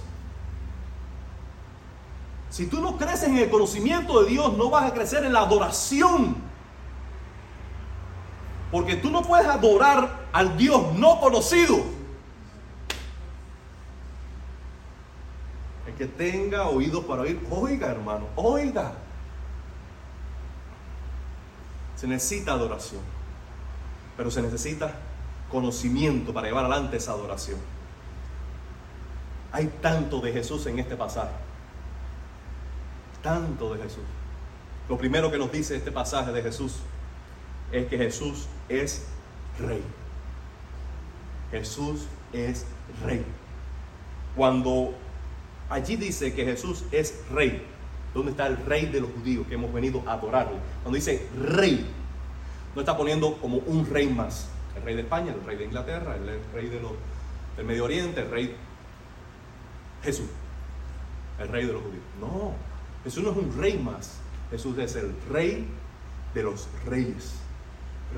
Si 2.51 2.67
tú 2.67 2.81
no 2.81 2.97
creces 2.97 3.29
en 3.29 3.39
el 3.39 3.51
conocimiento 3.51 4.23
de 4.23 4.31
Dios, 4.31 4.57
no 4.57 4.71
vas 4.71 4.91
a 4.91 4.95
crecer 4.95 5.25
en 5.25 5.33
la 5.33 5.41
adoración. 5.41 6.50
Porque 8.71 8.97
tú 8.97 9.11
no 9.11 9.23
puedes 9.23 9.47
adorar 9.47 10.27
al 10.33 10.57
Dios 10.57 10.95
no 10.95 11.21
conocido. 11.21 11.77
El 15.87 15.95
que 15.95 16.07
tenga 16.07 16.69
oídos 16.69 17.05
para 17.05 17.23
oír, 17.23 17.45
oiga 17.51 17.89
hermano, 17.89 18.27
oiga. 18.37 18.93
Se 21.97 22.07
necesita 22.07 22.53
adoración, 22.53 23.03
pero 24.17 24.31
se 24.31 24.41
necesita 24.41 24.95
conocimiento 25.51 26.33
para 26.33 26.47
llevar 26.47 26.65
adelante 26.65 26.97
esa 26.97 27.13
adoración. 27.13 27.59
Hay 29.53 29.67
tanto 29.83 30.21
de 30.21 30.33
Jesús 30.33 30.65
en 30.67 30.79
este 30.79 30.97
pasaje. 30.97 31.35
Tanto 33.23 33.75
de 33.75 33.83
Jesús. 33.83 34.05
Lo 34.89 34.97
primero 34.97 35.31
que 35.31 35.39
nos 35.39 35.51
dice 35.51 35.77
este 35.77 35.93
pasaje 35.93 36.33
de 36.33 36.43
Jesús 36.43 36.77
es 37.73 37.87
que 37.87 37.99
Jesús 37.99 38.47
es 38.69 39.07
rey. 39.59 39.83
Jesús 41.51 42.07
es 42.33 42.67
rey. 43.05 43.25
Cuando 44.37 44.95
allí 45.69 45.97
dice 45.97 46.33
que 46.35 46.45
Jesús 46.45 46.85
es 46.93 47.15
rey, 47.31 47.63
¿Dónde 48.15 48.33
está 48.33 48.49
el 48.49 48.57
rey 48.57 48.87
de 48.87 49.01
los 49.01 49.11
judíos 49.13 49.47
que 49.47 49.55
hemos 49.55 49.73
venido 49.73 50.03
a 50.07 50.15
adorarle? 50.15 50.59
Cuando 50.83 50.97
dice 50.97 51.29
rey, 51.39 51.87
No 52.75 52.81
está 52.81 52.97
poniendo 52.97 53.37
como 53.39 53.59
un 53.59 53.87
rey 53.89 54.09
más. 54.09 54.49
El 54.77 54.83
rey 54.83 54.95
de 54.97 55.03
España, 55.03 55.33
el 55.33 55.45
rey 55.45 55.57
de 55.57 55.65
Inglaterra, 55.65 56.17
el 56.17 56.27
rey 56.53 56.69
de 56.69 56.81
del 57.57 57.67
Medio 57.67 57.85
Oriente, 57.85 58.23
el 58.23 58.31
rey 58.31 58.57
Jesús, 60.03 60.29
el 61.39 61.49
rey 61.49 61.67
de 61.67 61.73
los 61.73 61.83
judíos. 61.83 62.03
No, 62.21 62.55
Jesús 63.05 63.23
no 63.23 63.33
es 63.33 63.37
un 63.37 63.61
rey 63.61 63.79
más. 63.79 64.19
Jesús 64.51 64.79
es 64.79 64.97
el 64.97 65.15
rey 65.31 65.67
de 66.35 66.43
los 66.43 66.69
reyes. 66.87 67.35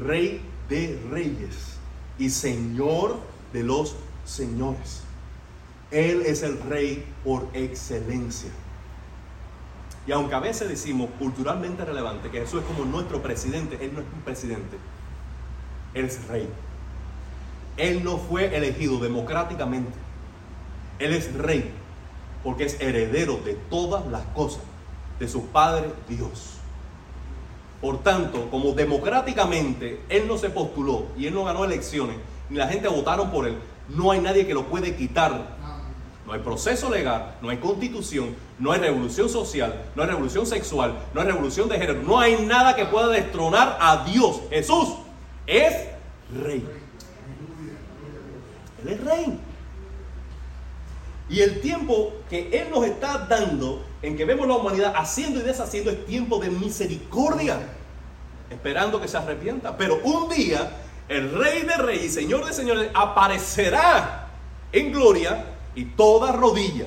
Rey 0.01 0.41
de 0.69 1.01
reyes 1.11 1.77
y 2.19 2.31
señor 2.31 3.19
de 3.53 3.63
los 3.63 3.97
señores. 4.25 5.03
Él 5.91 6.23
es 6.25 6.43
el 6.43 6.59
rey 6.61 7.05
por 7.25 7.49
excelencia. 7.53 8.51
Y 10.07 10.13
aunque 10.13 10.35
a 10.35 10.41
veces 10.41 10.69
decimos 10.69 11.11
culturalmente 11.19 11.85
relevante 11.85 12.31
que 12.31 12.41
Jesús 12.41 12.63
es 12.63 12.67
como 12.67 12.85
nuestro 12.85 13.23
presidente, 13.23 13.79
Él 13.81 13.93
no 13.95 14.01
es 14.01 14.07
un 14.13 14.21
presidente, 14.23 14.77
Él 15.95 16.07
es 16.07 16.27
rey. 16.27 16.49
Él 17.77 18.03
no 18.03 18.19
fue 18.19 18.57
elegido 18.57 18.99
democráticamente, 18.99 19.93
Él 20.99 21.13
es 21.13 21.33
rey, 21.35 21.71
porque 22.43 22.65
es 22.65 22.81
heredero 22.81 23.39
de 23.45 23.55
todas 23.71 24.07
las 24.07 24.25
cosas 24.35 24.63
de 25.21 25.29
su 25.29 25.47
Padre 25.47 25.93
Dios. 26.09 26.62
Por 27.83 28.03
tanto, 28.03 28.49
como 28.51 28.73
democráticamente 28.73 30.01
Él 30.09 30.27
no 30.27 30.39
se 30.39 30.49
postuló 30.49 31.09
y 31.19 31.27
Él 31.27 31.35
no 31.35 31.45
ganó 31.45 31.67
elecciones, 31.67 32.17
ni 32.49 32.57
la 32.57 32.69
gente 32.69 32.89
votaron 32.89 33.31
por 33.31 33.47
Él, 33.47 33.59
no 33.91 34.11
hay 34.11 34.21
nadie 34.21 34.47
que 34.47 34.55
lo 34.55 34.65
puede 34.65 34.97
quitar 34.97 35.61
no 36.27 36.33
hay 36.33 36.41
proceso 36.41 36.89
legal, 36.89 37.35
no 37.43 37.51
hay 37.51 37.57
constitución, 37.57 38.35
no 38.59 38.71
hay 38.71 38.81
revolución 38.81 39.29
social, 39.29 39.83
no 39.97 40.03
hay 40.03 40.09
revolución 40.09 40.47
sexual, 40.47 40.95
no 41.13 41.21
hay 41.21 41.27
revolución 41.27 41.69
de 41.69 41.79
género, 41.79 42.03
no 42.03 42.19
hay 42.21 42.37
nada 42.47 42.77
que 42.77 42.87
pueda 42.87 43.09
destronar 43.09 43.77
a 43.81 44.05
Dios. 44.05 44.41
Jesús 44.49 44.95
es 45.47 45.75
rey. 46.43 46.65
Él 48.83 48.89
es 48.89 49.05
rey. 49.05 49.39
Y 51.29 51.41
el 51.41 51.61
tiempo 51.61 52.13
que 52.31 52.49
Él 52.53 52.71
nos 52.71 52.85
está 52.85 53.27
dando, 53.29 53.83
en 54.03 54.17
que 54.17 54.25
vemos 54.25 54.47
la 54.47 54.55
humanidad 54.55 54.95
haciendo 54.97 55.41
y 55.41 55.43
deshaciendo, 55.43 55.91
es 55.91 56.05
tiempo 56.07 56.39
de 56.39 56.51
misericordia, 56.51 57.59
esperando 58.51 59.01
que 59.01 59.09
se 59.09 59.17
arrepienta. 59.17 59.77
Pero 59.77 60.01
un 60.03 60.29
día, 60.29 60.71
el 61.09 61.33
Rey 61.33 61.63
de 61.63 61.77
Reyes 61.77 62.05
y 62.05 62.11
Señor 62.11 62.45
de 62.45 62.53
Señores 62.53 62.91
aparecerá 62.95 64.29
en 64.73 64.93
gloria 64.93 65.45
y 65.75 65.85
toda 65.85 66.33
rodilla 66.33 66.87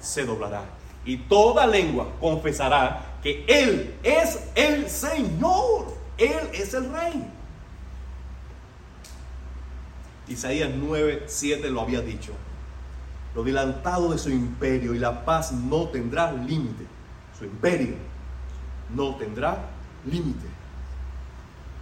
se 0.00 0.24
doblará 0.24 0.64
y 1.04 1.18
toda 1.18 1.66
lengua 1.66 2.08
confesará 2.20 3.18
que 3.22 3.44
Él 3.46 3.94
es 4.02 4.40
el 4.54 4.88
Señor, 4.88 5.94
Él 6.18 6.50
es 6.52 6.74
el 6.74 6.92
Rey. 6.92 7.24
Isaías 10.28 10.70
9, 10.74 11.24
7 11.26 11.70
lo 11.70 11.82
había 11.82 12.00
dicho. 12.00 12.32
Lo 13.34 13.42
dilantado 13.42 14.12
de 14.12 14.18
su 14.18 14.30
imperio 14.30 14.94
y 14.94 14.98
la 14.98 15.24
paz 15.24 15.52
no 15.52 15.88
tendrá 15.88 16.32
límite. 16.32 16.86
Su 17.36 17.44
imperio 17.44 17.96
no 18.94 19.16
tendrá 19.16 19.58
límite. 20.10 20.46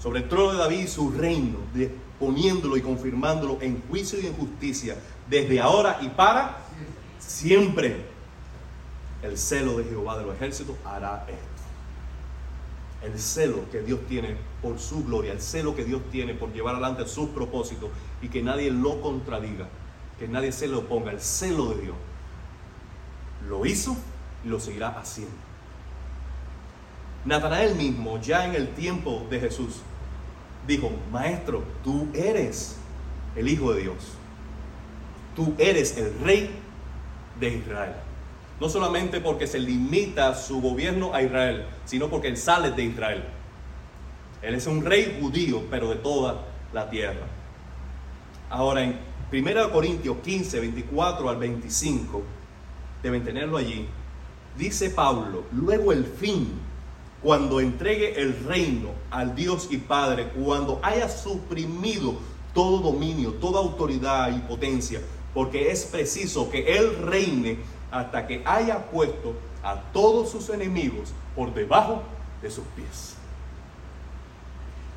Sobre 0.01 0.21
el 0.21 0.29
trono 0.29 0.53
de 0.53 0.59
David 0.59 0.89
su 0.89 1.11
reino, 1.11 1.59
poniéndolo 2.19 2.77
y 2.77 2.81
confirmándolo 2.81 3.59
en 3.61 3.83
juicio 3.89 4.21
y 4.21 4.27
en 4.27 4.35
justicia 4.35 4.97
desde 5.29 5.61
ahora 5.61 5.99
y 6.03 6.09
para 6.09 6.59
siempre. 7.19 8.11
El 9.23 9.39
celo 9.39 9.79
de 9.79 9.85
Jehová 9.85 10.19
de 10.19 10.25
los 10.25 10.35
ejércitos 10.35 10.75
hará 10.85 11.25
esto. 11.29 11.53
El 13.03 13.19
celo 13.19 13.69
que 13.71 13.81
Dios 13.81 14.01
tiene 14.09 14.37
por 14.61 14.79
su 14.79 15.05
gloria, 15.05 15.33
el 15.33 15.41
celo 15.41 15.75
que 15.75 15.85
Dios 15.85 16.03
tiene 16.11 16.35
por 16.35 16.53
llevar 16.53 16.75
adelante 16.75 17.07
sus 17.07 17.29
propósitos 17.31 17.91
y 18.21 18.29
que 18.29 18.43
nadie 18.43 18.71
lo 18.71 19.01
contradiga, 19.01 19.69
que 20.19 20.29
nadie 20.29 20.53
se 20.53 20.69
lo 20.69 20.81
oponga, 20.81 21.11
el 21.11 21.21
celo 21.21 21.75
de 21.75 21.83
Dios. 21.83 21.97
Lo 23.49 23.67
hizo 23.67 23.97
y 24.45 24.49
lo 24.49 24.61
seguirá 24.61 24.89
haciendo. 24.89 25.35
Natanael 27.25 27.75
mismo, 27.77 28.21
ya 28.21 28.45
en 28.47 28.55
el 28.55 28.69
tiempo 28.75 29.27
de 29.31 29.41
Jesús, 29.41 29.81
dijo, 30.67 30.91
Maestro, 31.11 31.63
tú 31.85 32.09
eres 32.15 32.77
el 33.37 33.49
Hijo 33.49 33.73
de 33.73 33.83
Dios 33.83 34.17
tú 35.35 35.55
eres 35.59 35.97
el 35.97 36.19
rey 36.21 36.51
de 37.41 37.49
Israel. 37.49 37.95
No 38.61 38.69
solamente 38.69 39.21
porque 39.21 39.47
se 39.47 39.59
limita 39.59 40.35
su 40.35 40.61
gobierno 40.61 41.15
a 41.15 41.23
Israel, 41.23 41.65
sino 41.85 42.09
porque 42.09 42.29
él 42.29 42.37
sale 42.37 42.71
de 42.71 42.85
Israel. 42.85 43.25
Él 44.41 44.55
es 44.55 44.67
un 44.67 44.85
rey 44.85 45.19
judío, 45.21 45.63
pero 45.71 45.89
de 45.91 45.97
toda 45.97 46.43
la 46.73 46.89
tierra. 46.89 47.27
Ahora 48.51 48.83
en 48.83 48.99
1 49.33 49.73
Corintios 49.73 50.19
15, 50.23 50.61
24 50.61 51.31
al 51.31 51.37
25, 51.39 52.23
deben 53.03 53.25
tenerlo 53.25 53.57
allí, 53.57 53.89
dice 54.59 54.91
Pablo, 54.91 55.45
luego 55.53 55.91
el 55.91 56.05
fin, 56.05 56.53
cuando 57.23 57.59
entregue 57.59 58.21
el 58.21 58.45
reino 58.45 58.91
al 59.11 59.35
Dios 59.35 59.69
y 59.71 59.79
Padre, 59.79 60.29
cuando 60.29 60.81
haya 60.83 61.09
suprimido 61.09 62.17
todo 62.53 62.81
dominio, 62.81 63.33
toda 63.35 63.61
autoridad 63.61 64.37
y 64.37 64.41
potencia, 64.41 65.01
porque 65.33 65.71
es 65.71 65.85
preciso 65.85 66.51
que 66.51 66.77
Él 66.77 66.95
reine 66.99 67.57
hasta 67.91 68.27
que 68.27 68.43
haya 68.45 68.91
puesto 68.91 69.35
a 69.63 69.77
todos 69.95 70.31
sus 70.31 70.51
enemigos 70.51 71.15
por 71.35 71.55
debajo 71.55 72.03
de 72.43 72.51
sus 72.51 72.65
pies. 72.77 73.15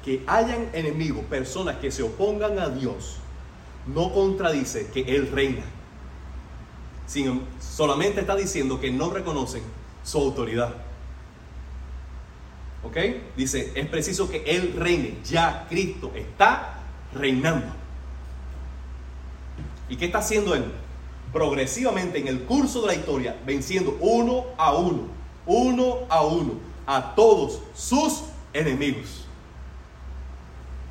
Que 0.04 0.24
hayan 0.28 0.69
enemigos, 0.74 1.24
personas 1.26 1.78
que 1.78 1.89
se 1.89 2.04
opongan 2.04 2.60
a 2.60 2.67
Dios, 2.67 3.19
no 3.88 4.13
contradice 4.13 4.88
que 4.88 5.02
Él 5.02 5.30
reina. 5.32 5.63
Sino 7.08 7.41
solamente 7.60 8.21
está 8.21 8.36
diciendo 8.36 8.80
que 8.80 8.91
no 8.91 9.10
reconocen 9.12 9.63
su 10.04 10.17
autoridad. 10.17 10.74
¿Ok? 12.84 12.98
Dice, 13.36 13.71
es 13.76 13.88
preciso 13.88 14.30
que 14.30 14.43
Él 14.43 14.74
reine. 14.78 15.17
Ya 15.24 15.67
Cristo 15.69 16.12
está 16.15 16.80
reinando. 17.13 17.67
¿Y 19.88 19.98
qué 19.98 20.06
está 20.06 20.17
haciendo 20.17 20.56
él? 20.56 20.65
Progresivamente 21.32 22.17
en 22.17 22.28
el 22.28 22.43
curso 22.43 22.82
de 22.82 22.88
la 22.88 22.95
historia, 22.95 23.39
venciendo 23.45 23.98
uno 24.00 24.45
a 24.58 24.74
uno, 24.74 25.08
uno 25.45 26.00
a 26.10 26.24
uno, 26.24 26.54
a 26.88 27.13
todos 27.13 27.62
sus 27.76 28.24
enemigos. 28.54 29.26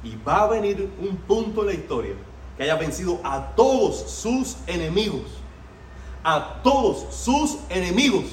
Y 0.05 0.17
va 0.17 0.43
a 0.43 0.49
venir 0.49 0.89
un 1.01 1.17
punto 1.17 1.63
en 1.63 1.67
la 1.67 1.73
historia 1.75 2.15
que 2.57 2.63
haya 2.63 2.77
vencido 2.77 3.21
a 3.25 3.55
todos 3.55 4.11
sus 4.11 4.57
enemigos. 4.67 5.23
A 6.23 6.61
todos 6.63 7.15
sus 7.15 7.59
enemigos. 7.69 8.25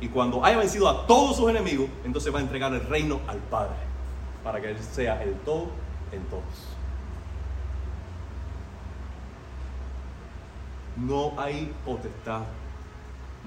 Y 0.00 0.08
cuando 0.08 0.44
haya 0.44 0.56
vencido 0.56 0.88
a 0.88 1.06
todos 1.06 1.36
sus 1.36 1.50
enemigos, 1.50 1.88
entonces 2.04 2.34
va 2.34 2.38
a 2.38 2.42
entregar 2.42 2.72
el 2.72 2.84
reino 2.86 3.20
al 3.26 3.38
Padre. 3.38 3.76
Para 4.42 4.60
que 4.60 4.70
Él 4.70 4.78
sea 4.78 5.22
el 5.22 5.34
todo 5.40 5.68
en 6.12 6.22
todos. 6.24 6.70
no 11.06 11.32
hay 11.38 11.72
potestad, 11.84 12.42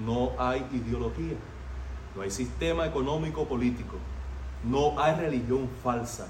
no 0.04 0.32
hay 0.38 0.66
ideología, 0.72 1.36
no 2.14 2.22
hay 2.22 2.30
sistema 2.30 2.86
económico 2.86 3.46
político, 3.46 3.96
no 4.64 4.98
hay 4.98 5.14
religión 5.14 5.68
falsa, 5.82 6.26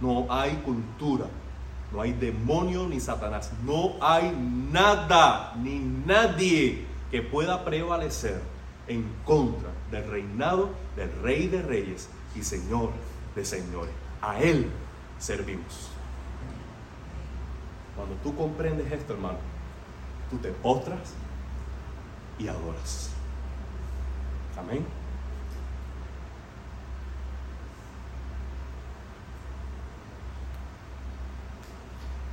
no 0.00 0.26
hay 0.30 0.54
cultura, 0.64 1.26
no 1.92 2.00
hay 2.00 2.12
demonio 2.12 2.88
ni 2.88 3.00
Satanás, 3.00 3.50
no 3.64 3.96
hay 4.00 4.34
nada 4.70 5.54
ni 5.56 5.78
nadie 5.78 6.86
que 7.10 7.22
pueda 7.22 7.64
prevalecer 7.64 8.40
en 8.88 9.04
contra 9.24 9.68
del 9.90 10.08
reinado 10.08 10.70
del 10.96 11.12
Rey 11.22 11.48
de 11.48 11.62
Reyes 11.62 12.08
y 12.34 12.42
Señor 12.42 12.90
de 13.34 13.44
Señores. 13.44 13.92
A 14.20 14.40
Él 14.40 14.70
servimos. 15.18 15.90
Cuando 17.96 18.14
tú 18.22 18.34
comprendes 18.34 18.90
esto, 18.90 19.12
hermano, 19.12 19.38
tú 20.30 20.38
te 20.38 20.50
postras 20.50 21.12
y 22.38 22.48
adoras. 22.48 23.10
Amén. 24.58 25.01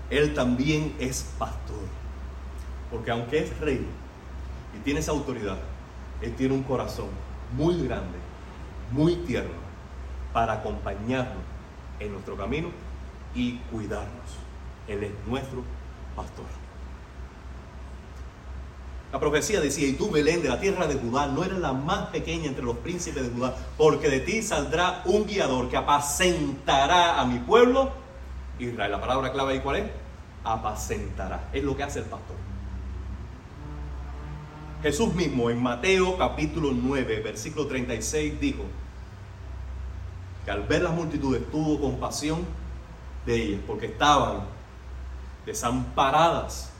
Él 0.09 0.33
también 0.33 0.95
es 0.99 1.23
pastor. 1.37 1.79
Porque 2.91 3.11
aunque 3.11 3.39
es 3.39 3.59
rey 3.59 3.85
y 4.75 4.79
tiene 4.79 4.99
esa 4.99 5.11
autoridad, 5.11 5.57
Él 6.21 6.33
tiene 6.35 6.53
un 6.53 6.63
corazón 6.63 7.09
muy 7.55 7.85
grande, 7.85 8.17
muy 8.91 9.15
tierno, 9.17 9.59
para 10.33 10.53
acompañarnos 10.53 11.43
en 11.99 12.11
nuestro 12.11 12.35
camino 12.35 12.69
y 13.35 13.57
cuidarnos. 13.71 14.09
Él 14.87 15.03
es 15.03 15.11
nuestro 15.27 15.63
pastor. 16.15 16.45
La 19.11 19.19
profecía 19.19 19.59
decía, 19.59 19.87
y 19.87 19.93
tú 19.93 20.11
Belén 20.11 20.43
de 20.43 20.49
la 20.49 20.59
tierra 20.59 20.85
de 20.85 20.95
Judá, 20.95 21.25
no 21.25 21.43
eres 21.43 21.57
la 21.57 21.73
más 21.73 22.09
pequeña 22.09 22.45
entre 22.45 22.63
los 22.63 22.77
príncipes 22.77 23.23
de 23.23 23.29
Judá, 23.29 23.55
porque 23.75 24.07
de 24.07 24.19
ti 24.19 24.43
saldrá 24.43 25.01
un 25.05 25.25
guiador 25.25 25.67
que 25.67 25.77
apacentará 25.77 27.19
a 27.19 27.25
mi 27.25 27.39
pueblo. 27.39 27.91
Israel, 28.59 28.91
la 28.91 29.01
palabra 29.01 29.31
clave 29.31 29.53
ahí 29.53 29.59
cuál 29.61 29.77
es? 29.77 29.91
Apacentará. 30.43 31.49
Es 31.53 31.63
lo 31.63 31.75
que 31.75 31.83
hace 31.83 31.99
el 31.99 32.05
pastor. 32.05 32.35
Jesús 34.81 35.13
mismo 35.13 35.49
en 35.49 35.61
Mateo 35.61 36.17
capítulo 36.17 36.71
9, 36.71 37.19
versículo 37.19 37.67
36 37.67 38.39
dijo 38.39 38.63
que 40.45 40.51
al 40.51 40.63
ver 40.63 40.83
las 40.83 40.93
multitudes 40.93 41.41
tuvo 41.51 41.81
compasión 41.81 42.45
de 43.25 43.35
ellas, 43.35 43.61
porque 43.67 43.87
estaban 43.87 44.43
desamparadas 45.45 46.71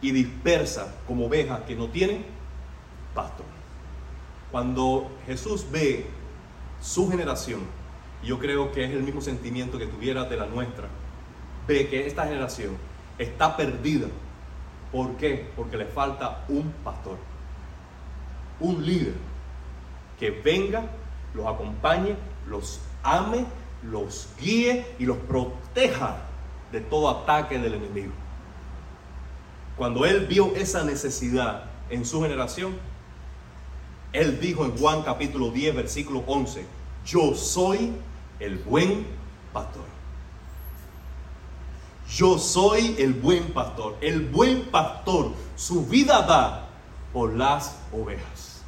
y 0.00 0.10
dispersas 0.10 0.88
como 1.06 1.26
ovejas 1.26 1.60
que 1.60 1.76
no 1.76 1.88
tienen 1.88 2.24
pastor. 3.14 3.46
Cuando 4.50 5.10
Jesús 5.26 5.66
ve 5.70 6.06
su 6.80 7.08
generación, 7.08 7.60
yo 8.24 8.38
creo 8.38 8.72
que 8.72 8.84
es 8.84 8.90
el 8.90 9.02
mismo 9.02 9.20
sentimiento 9.20 9.78
que 9.78 9.86
tuviera 9.86 10.24
de 10.24 10.36
la 10.36 10.46
nuestra, 10.46 10.88
ve 11.68 11.88
que 11.88 12.06
esta 12.06 12.24
generación 12.24 12.76
está 13.18 13.56
perdida. 13.56 14.08
¿Por 14.92 15.16
qué? 15.16 15.50
Porque 15.56 15.76
le 15.76 15.86
falta 15.86 16.44
un 16.48 16.72
pastor, 16.84 17.18
un 18.60 18.84
líder 18.84 19.14
que 20.18 20.30
venga, 20.30 20.84
los 21.34 21.46
acompañe, 21.46 22.16
los 22.48 22.80
ame, 23.02 23.44
los 23.82 24.28
guíe 24.40 24.86
y 24.98 25.04
los 25.04 25.18
proteja 25.18 26.16
de 26.72 26.80
todo 26.80 27.10
ataque 27.10 27.58
del 27.58 27.74
enemigo. 27.74 28.12
Cuando 29.76 30.06
él 30.06 30.26
vio 30.26 30.54
esa 30.56 30.84
necesidad 30.84 31.64
en 31.90 32.06
su 32.06 32.22
generación, 32.22 32.76
él 34.12 34.40
dijo 34.40 34.64
en 34.64 34.76
Juan 34.76 35.02
capítulo 35.02 35.50
10, 35.50 35.74
versículo 35.74 36.24
11, 36.26 36.64
yo 37.04 37.34
soy 37.34 37.92
el 38.40 38.56
buen 38.58 39.06
pastor. 39.52 39.95
Yo 42.16 42.38
soy 42.38 42.96
el 42.98 43.12
buen 43.12 43.52
pastor. 43.52 43.96
El 44.00 44.30
buen 44.30 44.62
pastor 44.70 45.32
su 45.54 45.84
vida 45.84 46.22
da 46.22 46.66
por 47.12 47.34
las 47.34 47.76
ovejas. 47.92 48.62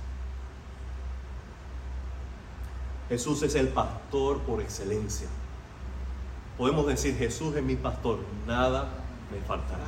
Jesús 3.08 3.42
es 3.42 3.54
el 3.54 3.68
pastor 3.68 4.40
por 4.40 4.60
excelencia. 4.60 5.28
Podemos 6.58 6.86
decir, 6.86 7.16
Jesús 7.16 7.56
es 7.56 7.62
mi 7.62 7.76
pastor, 7.76 8.18
nada 8.46 8.90
me 9.32 9.40
faltará 9.40 9.86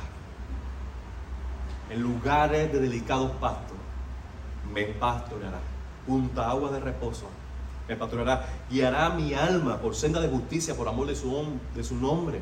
en 1.91 2.01
lugares 2.01 2.71
de 2.71 2.79
delicados 2.79 3.31
pastos, 3.33 3.77
me 4.73 4.85
pastoreará. 4.85 5.59
Junto 6.07 6.41
a 6.41 6.49
agua 6.49 6.71
de 6.71 6.79
reposo, 6.79 7.25
me 7.87 7.95
pastoreará. 7.95 8.47
Guiará 8.69 9.09
mi 9.09 9.33
alma 9.33 9.77
por 9.77 9.93
senda 9.93 10.19
de 10.19 10.29
justicia, 10.29 10.75
por 10.75 10.87
amor 10.87 11.07
de 11.07 11.15
su, 11.15 11.59
de 11.75 11.83
su 11.83 11.95
nombre. 11.95 12.41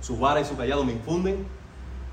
Su 0.00 0.18
vara 0.18 0.40
y 0.40 0.44
su 0.44 0.56
callado 0.56 0.84
me 0.84 0.92
infunden 0.92 1.46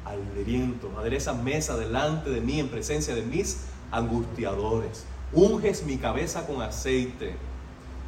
aliento. 0.05 0.91
Adereza 0.97 1.33
mesa 1.33 1.77
delante 1.77 2.29
de 2.29 2.41
mí 2.41 2.59
en 2.59 2.69
presencia 2.69 3.15
de 3.15 3.21
mis 3.21 3.65
angustiadores. 3.91 5.05
Unges 5.31 5.83
mi 5.85 5.97
cabeza 5.97 6.45
con 6.45 6.61
aceite. 6.61 7.35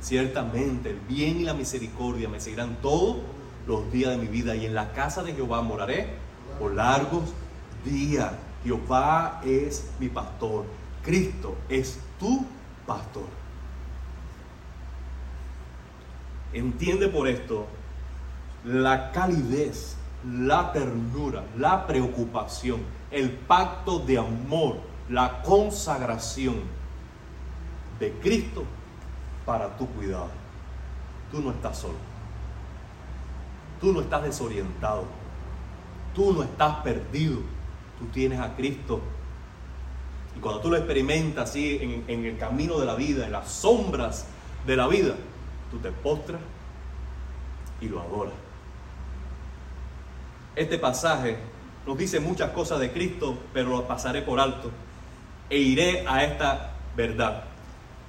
Ciertamente 0.01 0.91
el 0.91 0.99
bien 0.99 1.39
y 1.39 1.43
la 1.43 1.53
misericordia 1.53 2.29
me 2.29 2.39
seguirán 2.39 2.77
todos 2.81 3.17
los 3.65 3.91
días 3.91 4.11
de 4.11 4.17
mi 4.17 4.27
vida 4.27 4.55
y 4.55 4.65
en 4.65 4.75
la 4.75 4.93
casa 4.93 5.23
de 5.23 5.33
Jehová 5.33 5.61
moraré 5.61 6.09
por 6.59 6.73
largos 6.73 7.23
días. 7.83 8.31
Jehová 8.63 9.41
es 9.43 9.89
mi 9.99 10.09
pastor. 10.09 10.65
Cristo 11.03 11.55
es 11.69 11.99
tu 12.19 12.45
pastor. 12.85 13.25
Entiende 16.53 17.07
por 17.07 17.27
esto 17.27 17.67
la 18.65 19.11
calidez, 19.11 19.95
la 20.25 20.71
ternura, 20.71 21.43
la 21.57 21.85
preocupación, 21.85 22.81
el 23.11 23.31
pacto 23.31 23.99
de 23.99 24.17
amor, 24.17 24.77
la 25.09 25.41
consagración 25.43 26.61
de 27.99 28.11
Cristo 28.21 28.63
para 29.45 29.77
tu 29.77 29.87
cuidado. 29.87 30.29
Tú 31.31 31.41
no 31.41 31.51
estás 31.51 31.77
solo. 31.77 31.97
Tú 33.79 33.93
no 33.93 34.01
estás 34.01 34.23
desorientado. 34.23 35.05
Tú 36.13 36.33
no 36.33 36.43
estás 36.43 36.77
perdido 36.77 37.39
tú 37.99 38.05
tienes 38.07 38.39
a 38.39 38.55
Cristo. 38.55 39.01
Y 40.35 40.39
cuando 40.39 40.61
tú 40.61 40.69
lo 40.69 40.77
experimentas 40.77 41.49
así 41.49 42.03
en, 42.07 42.25
el 42.25 42.37
camino 42.37 42.79
de 42.79 42.85
la 42.85 42.95
vida, 42.95 43.25
en 43.25 43.31
las 43.31 43.49
sombras 43.49 44.25
de 44.65 44.75
la 44.75 44.87
vida, 44.87 45.15
tú 45.71 45.77
te 45.79 45.91
postras 45.91 46.41
y 47.79 47.87
lo 47.87 48.01
adoras. 48.01 48.33
Este 50.55 50.77
pasaje 50.77 51.37
nos 51.85 51.97
dice 51.97 52.19
muchas 52.19 52.51
cosas 52.51 52.79
de 52.79 52.91
Cristo, 52.91 53.37
pero 53.53 53.69
lo 53.69 53.87
pasaré 53.87 54.21
por 54.21 54.39
alto 54.39 54.71
e 55.49 55.57
iré 55.57 56.05
a 56.07 56.23
esta 56.23 56.73
verdad. 56.95 57.43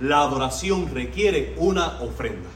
La 0.01 0.21
adoración 0.21 0.95
requiere 0.95 1.55
una 1.59 2.01
ofrenda. 2.01 2.49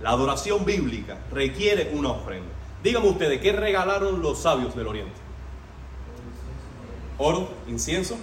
La 0.00 0.10
adoración 0.10 0.64
bíblica 0.64 1.18
requiere 1.30 1.90
una 1.94 2.10
ofrenda. 2.10 2.50
Díganme 2.82 3.08
ustedes, 3.08 3.40
¿qué 3.40 3.52
regalaron 3.52 4.20
los 4.20 4.42
sabios 4.42 4.74
del 4.74 4.88
Oriente? 4.88 5.22
oro, 7.22 7.48
incienso 7.68 8.16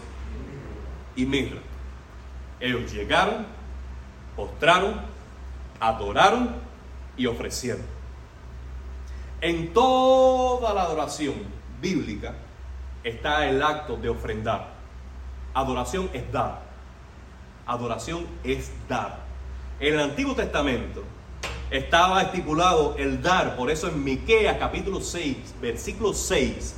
y 1.15 1.25
mirra. 1.25 1.59
Ellos 2.59 2.91
llegaron, 2.91 3.45
postraron, 4.35 4.95
adoraron 5.79 6.55
y 7.15 7.25
ofrecieron. 7.25 7.98
En 9.41 9.73
toda 9.73 10.73
la 10.73 10.83
adoración 10.83 11.35
bíblica 11.81 12.35
está 13.03 13.47
el 13.47 13.61
acto 13.63 13.95
de 13.95 14.09
ofrendar. 14.09 14.73
Adoración 15.53 16.09
es 16.13 16.29
dar. 16.31 16.61
Adoración 17.65 18.25
es 18.43 18.71
dar. 18.87 19.19
En 19.79 19.93
el 19.93 19.99
Antiguo 20.01 20.35
Testamento 20.35 21.03
estaba 21.71 22.21
estipulado 22.23 22.95
el 22.97 23.21
dar, 23.21 23.55
por 23.55 23.69
eso 23.71 23.87
en 23.87 24.03
Miqueas 24.03 24.57
capítulo 24.57 24.99
6, 24.99 25.55
versículo 25.61 26.13
6 26.13 26.75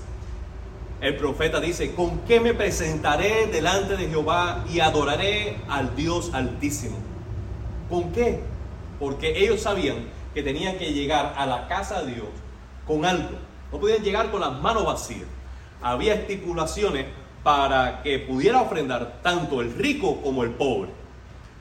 el 1.02 1.16
profeta 1.16 1.60
dice, 1.60 1.96
¿con 1.96 2.20
qué 2.28 2.40
me 2.40 2.54
presentaré 2.54 3.48
delante 3.48 3.98
de 3.98 4.08
Jehová 4.08 4.64
y 4.72 4.82
adoraré 4.82 5.58
al 5.68 5.96
Dios 5.96 6.30
altísimo? 6.32 6.96
¿Con 7.90 8.12
qué? 8.12 8.40
Porque 9.00 9.44
ellos 9.44 9.62
sabían 9.62 9.98
que 10.36 10.44
tenían 10.44 10.78
que 10.78 10.94
llegar 10.94 11.34
a 11.36 11.48
la 11.48 11.68
casa 11.68 12.04
de 12.04 12.14
Dios 12.14 12.28
con 12.92 13.06
algo. 13.06 13.38
No 13.72 13.80
podían 13.80 14.04
llegar 14.04 14.32
con 14.32 14.42
las 14.42 14.60
manos 14.60 14.86
vacías. 14.86 15.28
Había 15.82 16.16
estipulaciones 16.16 17.06
para 17.42 18.04
que 18.04 18.20
pudiera 18.20 18.62
ofrendar 18.62 19.20
tanto 19.24 19.62
el 19.62 19.74
rico 19.74 20.22
como 20.22 20.44
el 20.44 20.52
pobre. 20.52 20.90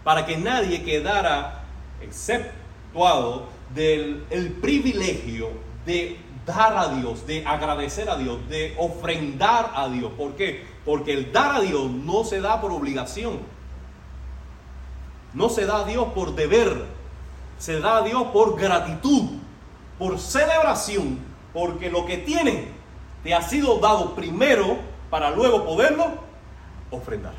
Para 0.02 0.26
que 0.26 0.36
nadie 0.36 0.82
quedara 0.82 1.64
exceptuado 2.02 3.46
del 3.72 4.24
el 4.30 4.52
privilegio 4.54 5.50
de 5.86 6.18
dar 6.44 6.76
a 6.76 6.88
Dios, 6.94 7.26
de 7.26 7.46
agradecer 7.46 8.10
a 8.10 8.16
Dios, 8.16 8.48
de 8.48 8.74
ofrendar 8.76 9.70
a 9.76 9.88
Dios. 9.88 10.10
¿Por 10.16 10.34
qué? 10.34 10.64
Porque 10.84 11.12
el 11.12 11.30
dar 11.30 11.56
a 11.56 11.60
Dios 11.60 11.88
no 11.90 12.24
se 12.24 12.40
da 12.40 12.60
por 12.60 12.72
obligación. 12.72 13.38
No 15.32 15.48
se 15.48 15.64
da 15.64 15.82
a 15.82 15.84
Dios 15.84 16.08
por 16.12 16.34
deber. 16.34 16.86
Se 17.58 17.78
da 17.78 17.98
a 17.98 18.02
Dios 18.02 18.24
por 18.32 18.58
gratitud, 18.58 19.39
por 20.00 20.18
celebración, 20.18 21.18
porque 21.52 21.90
lo 21.90 22.06
que 22.06 22.16
tiene 22.16 22.68
te 23.22 23.34
ha 23.34 23.42
sido 23.42 23.78
dado 23.80 24.14
primero 24.14 24.78
para 25.10 25.30
luego 25.30 25.66
poderlo 25.66 26.14
ofrendar. 26.90 27.34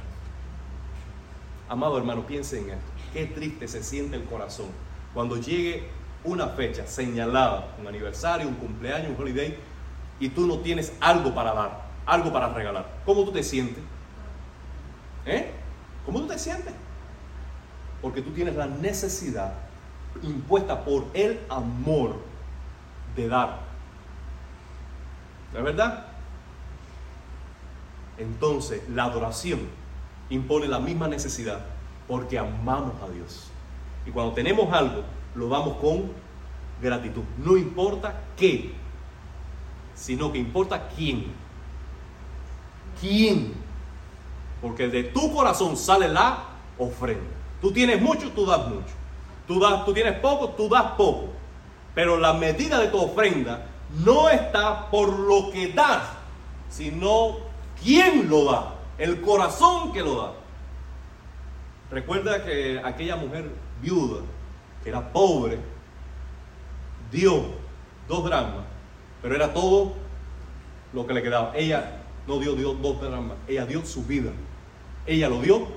Amado 1.68 1.98
hermano, 1.98 2.28
piense 2.28 2.60
en 2.60 2.70
esto. 2.70 2.92
Qué 3.14 3.26
triste 3.26 3.68
se 3.68 3.84
siente 3.84 4.16
el 4.16 4.26
corazón 4.26 4.68
cuando 5.12 5.38
llegue 5.38 5.90
una 6.24 6.50
fecha 6.50 6.86
señalada, 6.86 7.76
un 7.80 7.88
aniversario, 7.88 8.48
un 8.48 8.54
cumpleaños, 8.54 9.10
un 9.10 9.20
holiday, 9.20 9.58
y 10.20 10.30
tú 10.30 10.46
no 10.46 10.60
tienes 10.60 10.94
algo 11.02 11.34
para 11.34 11.54
dar, 11.54 11.82
algo 12.06 12.32
para 12.32 12.54
regalar. 12.54 12.86
¿Cómo 13.08 13.24
tú 13.24 13.32
te 13.32 13.42
sientes? 13.42 13.84
¿Eh? 15.26 15.52
¿Cómo 16.06 16.20
tú 16.20 16.28
te 16.28 16.38
sientes? 16.38 16.74
Porque 18.04 18.22
tú 18.22 18.30
tienes 18.32 18.56
la 18.56 18.68
necesidad 18.68 19.54
impuesta 20.22 20.86
por 20.86 21.06
el 21.16 21.40
amor 21.50 22.31
de 23.16 23.28
dar. 23.28 23.60
¿No 25.54 25.60
es 25.60 25.66
verdad? 25.66 26.06
Entonces, 28.18 28.88
la 28.90 29.06
adoración 29.06 29.60
impone 30.30 30.68
la 30.68 30.80
misma 30.80 31.08
necesidad 31.08 31.60
porque 32.08 32.38
amamos 32.38 33.02
a 33.02 33.10
Dios. 33.10 33.48
Y 34.06 34.12
cuando 34.12 34.34
tenemos 34.34 34.72
algo, 34.74 35.04
lo 35.36 35.48
damos 35.50 35.78
con 35.78 36.12
gratitud. 36.82 37.24
No 37.38 37.58
importa 37.58 38.22
qué, 38.38 38.74
sino 39.96 40.32
que 40.32 40.40
importa 40.40 40.90
quién. 40.96 41.26
¿Quién? 43.00 43.54
Porque 44.62 44.88
de 44.88 45.04
tu 45.06 45.34
corazón 45.34 45.76
sale 45.76 46.08
la 46.08 46.44
ofrenda. 46.78 47.24
Tú 47.62 47.72
tienes 47.72 48.02
mucho, 48.02 48.32
tú 48.32 48.46
das 48.46 48.68
mucho. 48.68 48.94
Tú, 49.48 49.60
das, 49.60 49.86
tú 49.86 49.94
tienes 49.94 50.20
poco, 50.20 50.50
tú 50.50 50.70
das 50.70 50.92
poco. 50.94 51.30
Pero 51.94 52.18
la 52.18 52.34
medida 52.34 52.80
de 52.80 52.88
tu 52.88 52.98
ofrenda 52.98 53.66
no 54.04 54.30
está 54.30 54.90
por 54.90 55.20
lo 55.20 55.52
que 55.52 55.74
das, 55.74 56.04
sino 56.70 57.38
quién 57.84 58.30
lo 58.30 58.46
da, 58.46 58.76
el 58.98 59.22
corazón 59.22 59.92
que 59.92 60.02
lo 60.02 60.22
da. 60.22 60.34
Recuerda 61.92 62.44
que 62.46 62.82
aquella 62.84 63.18
mujer 63.18 63.52
viuda, 63.82 64.22
que 64.84 64.90
era 64.90 65.12
pobre, 65.12 65.60
dio 67.12 67.44
dos 68.08 68.24
dramas, 68.24 68.66
pero 69.22 69.36
era 69.36 69.54
todo 69.54 69.94
lo 70.94 71.06
que 71.06 71.14
le 71.14 71.22
quedaba. 71.22 71.52
Ella 71.56 72.02
no 72.28 72.40
dio, 72.40 72.56
dos 72.56 73.02
dramas, 73.02 73.38
ella 73.48 73.66
dio 73.66 73.86
su 73.86 74.04
vida. 74.06 74.32
Ella 75.06 75.28
lo 75.30 75.42
dio 75.42 75.68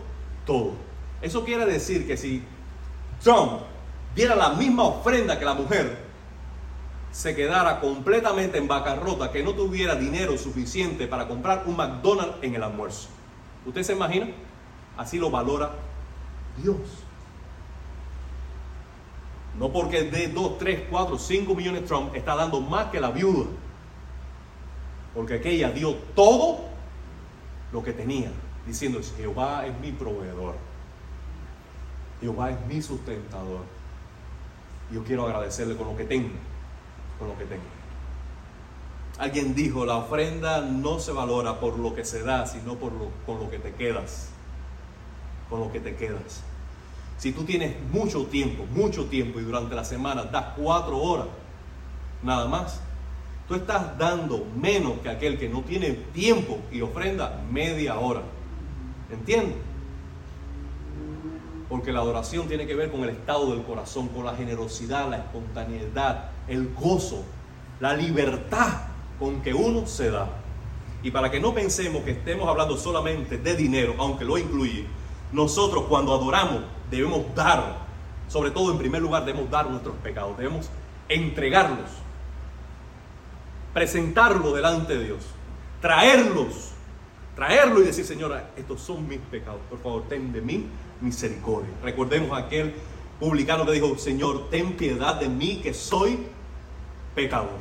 todo. 0.47 0.73
Eso 1.21 1.45
quiere 1.45 1.67
decir 1.67 2.07
que 2.07 2.17
si 2.17 2.45
Trump 3.23 3.63
diera 4.15 4.37
la 4.37 4.51
misma 4.51 4.85
ofrenda 4.85 5.39
que 5.39 5.45
la 5.45 5.55
mujer, 5.55 6.04
se 7.15 7.33
quedara 7.37 7.79
completamente 7.79 8.59
en 8.59 8.67
bancarrota, 8.67 9.31
que 9.31 9.45
no 9.45 9.55
tuviera 9.55 9.95
dinero 9.95 10.37
suficiente 10.37 11.07
para 11.07 11.29
comprar 11.29 11.63
un 11.65 11.77
McDonald's 11.77 12.39
en 12.43 12.57
el 12.57 12.63
almuerzo. 12.65 13.09
¿Usted 13.65 13.85
se 13.85 13.93
imagina? 13.93 14.31
Así 14.97 15.17
lo 15.19 15.31
valora 15.31 15.71
Dios. 16.61 16.77
No 19.57 19.73
porque 19.73 20.03
de 20.03 20.27
2, 20.27 20.59
3, 20.59 20.83
4, 20.91 21.17
5 21.17 21.55
millones 21.55 21.85
Trump 21.85 22.17
está 22.17 22.35
dando 22.35 22.61
más 22.61 22.87
que 22.87 22.99
la 22.99 23.13
viuda. 23.13 23.47
Porque 25.15 25.35
aquella 25.35 25.71
dio 25.71 25.95
todo 26.17 26.65
lo 27.73 27.85
que 27.85 27.93
tenía, 27.93 28.33
diciendo, 28.67 28.99
Jehová 29.17 29.67
es 29.67 29.79
mi 29.79 29.93
proveedor. 29.93 30.57
Jehová 32.21 32.51
es 32.51 32.67
mi 32.67 32.83
sustentador. 32.83 33.61
Yo 34.91 35.05
quiero 35.05 35.27
agradecerle 35.27 35.77
con 35.77 35.87
lo 35.87 35.97
que 35.97 36.05
tengo, 36.05 36.31
con 37.19 37.29
lo 37.29 37.39
que 37.39 37.45
tengo. 37.45 37.63
Alguien 39.19 39.55
dijo, 39.55 39.87
la 39.87 39.97
ofrenda 39.97 40.61
no 40.61 40.99
se 40.99 41.13
valora 41.13 41.61
por 41.61 41.79
lo 41.79 41.95
que 41.95 42.05
se 42.05 42.23
da, 42.23 42.47
sino 42.47 42.75
por 42.75 42.93
lo, 42.93 43.11
con 43.27 43.39
lo 43.39 43.51
que 43.51 43.59
te 43.59 43.73
quedas. 43.73 44.31
Con 45.49 45.61
lo 45.61 45.71
que 45.71 45.81
te 45.81 45.95
quedas. 45.95 46.43
Si 47.17 47.33
tú 47.33 47.45
tienes 47.45 47.77
mucho 47.93 48.27
tiempo, 48.27 48.65
mucho 48.67 49.07
tiempo 49.07 49.39
y 49.39 49.45
durante 49.45 49.75
la 49.75 49.85
semana 49.85 50.25
das 50.25 50.55
cuatro 50.57 50.99
horas, 50.99 51.27
nada 52.23 52.49
más, 52.49 52.81
tú 53.47 53.55
estás 53.55 53.97
dando 53.99 54.45
menos 54.61 54.99
que 55.01 55.09
aquel 55.09 55.39
que 55.39 55.49
no 55.49 55.63
tiene 55.63 55.91
tiempo 56.13 56.59
y 56.73 56.81
ofrenda 56.81 57.41
media 57.51 57.99
hora. 57.99 58.23
¿Entiendes? 59.11 59.57
Porque 61.69 61.93
la 61.93 62.01
adoración 62.01 62.47
tiene 62.47 62.67
que 62.67 62.75
ver 62.75 62.91
con 62.91 63.03
el 63.05 63.11
estado 63.11 63.51
del 63.53 63.63
corazón, 63.65 64.09
con 64.09 64.25
la 64.25 64.35
generosidad, 64.35 65.09
la 65.09 65.19
espontaneidad, 65.19 66.31
el 66.49 66.73
gozo, 66.75 67.25
la 67.81 67.95
libertad 67.95 68.83
con 69.19 69.41
que 69.43 69.55
uno 69.55 69.87
se 69.87 70.11
da. 70.11 70.29
Y 71.03 71.11
para 71.11 71.31
que 71.31 71.41
no 71.41 71.55
pensemos 71.55 72.03
que 72.03 72.13
estemos 72.13 72.49
hablando 72.49 72.77
solamente 72.77 73.39
de 73.39 73.57
dinero, 73.57 73.95
aunque 73.99 74.25
lo 74.25 74.39
incluye, 74.39 74.87
nosotros 75.33 75.85
cuando 75.89 76.15
adoramos 76.15 76.63
debemos 76.91 77.23
dar, 77.35 77.79
sobre 78.29 78.51
todo 78.51 78.73
en 78.73 78.79
primer 78.79 79.03
lugar 79.03 79.25
debemos 79.25 79.51
dar 79.51 79.69
nuestros 79.69 79.97
pecados, 79.97 80.37
debemos 80.39 80.71
entregarlos, 81.09 81.91
presentarlo 83.73 84.53
delante 84.53 84.97
de 84.97 85.05
Dios, 85.05 85.25
traerlos, 85.81 86.71
traerlo 87.35 87.81
y 87.81 87.85
decir, 87.85 88.05
Señora, 88.05 88.51
estos 88.57 88.81
son 88.81 89.07
mis 89.09 89.19
pecados, 89.19 89.61
por 89.69 89.81
favor, 89.81 90.05
ten 90.09 90.33
de 90.33 90.41
mí 90.41 90.67
misericordia. 91.01 91.71
Recordemos 91.83 92.37
aquel 92.37 92.75
publicano 93.21 93.65
que 93.65 93.73
dijo, 93.73 93.97
Señor, 93.99 94.51
ten 94.51 94.77
piedad 94.77 95.17
de 95.17 95.29
mí 95.29 95.61
que 95.63 95.75
soy 95.75 96.27
pecador. 97.15 97.59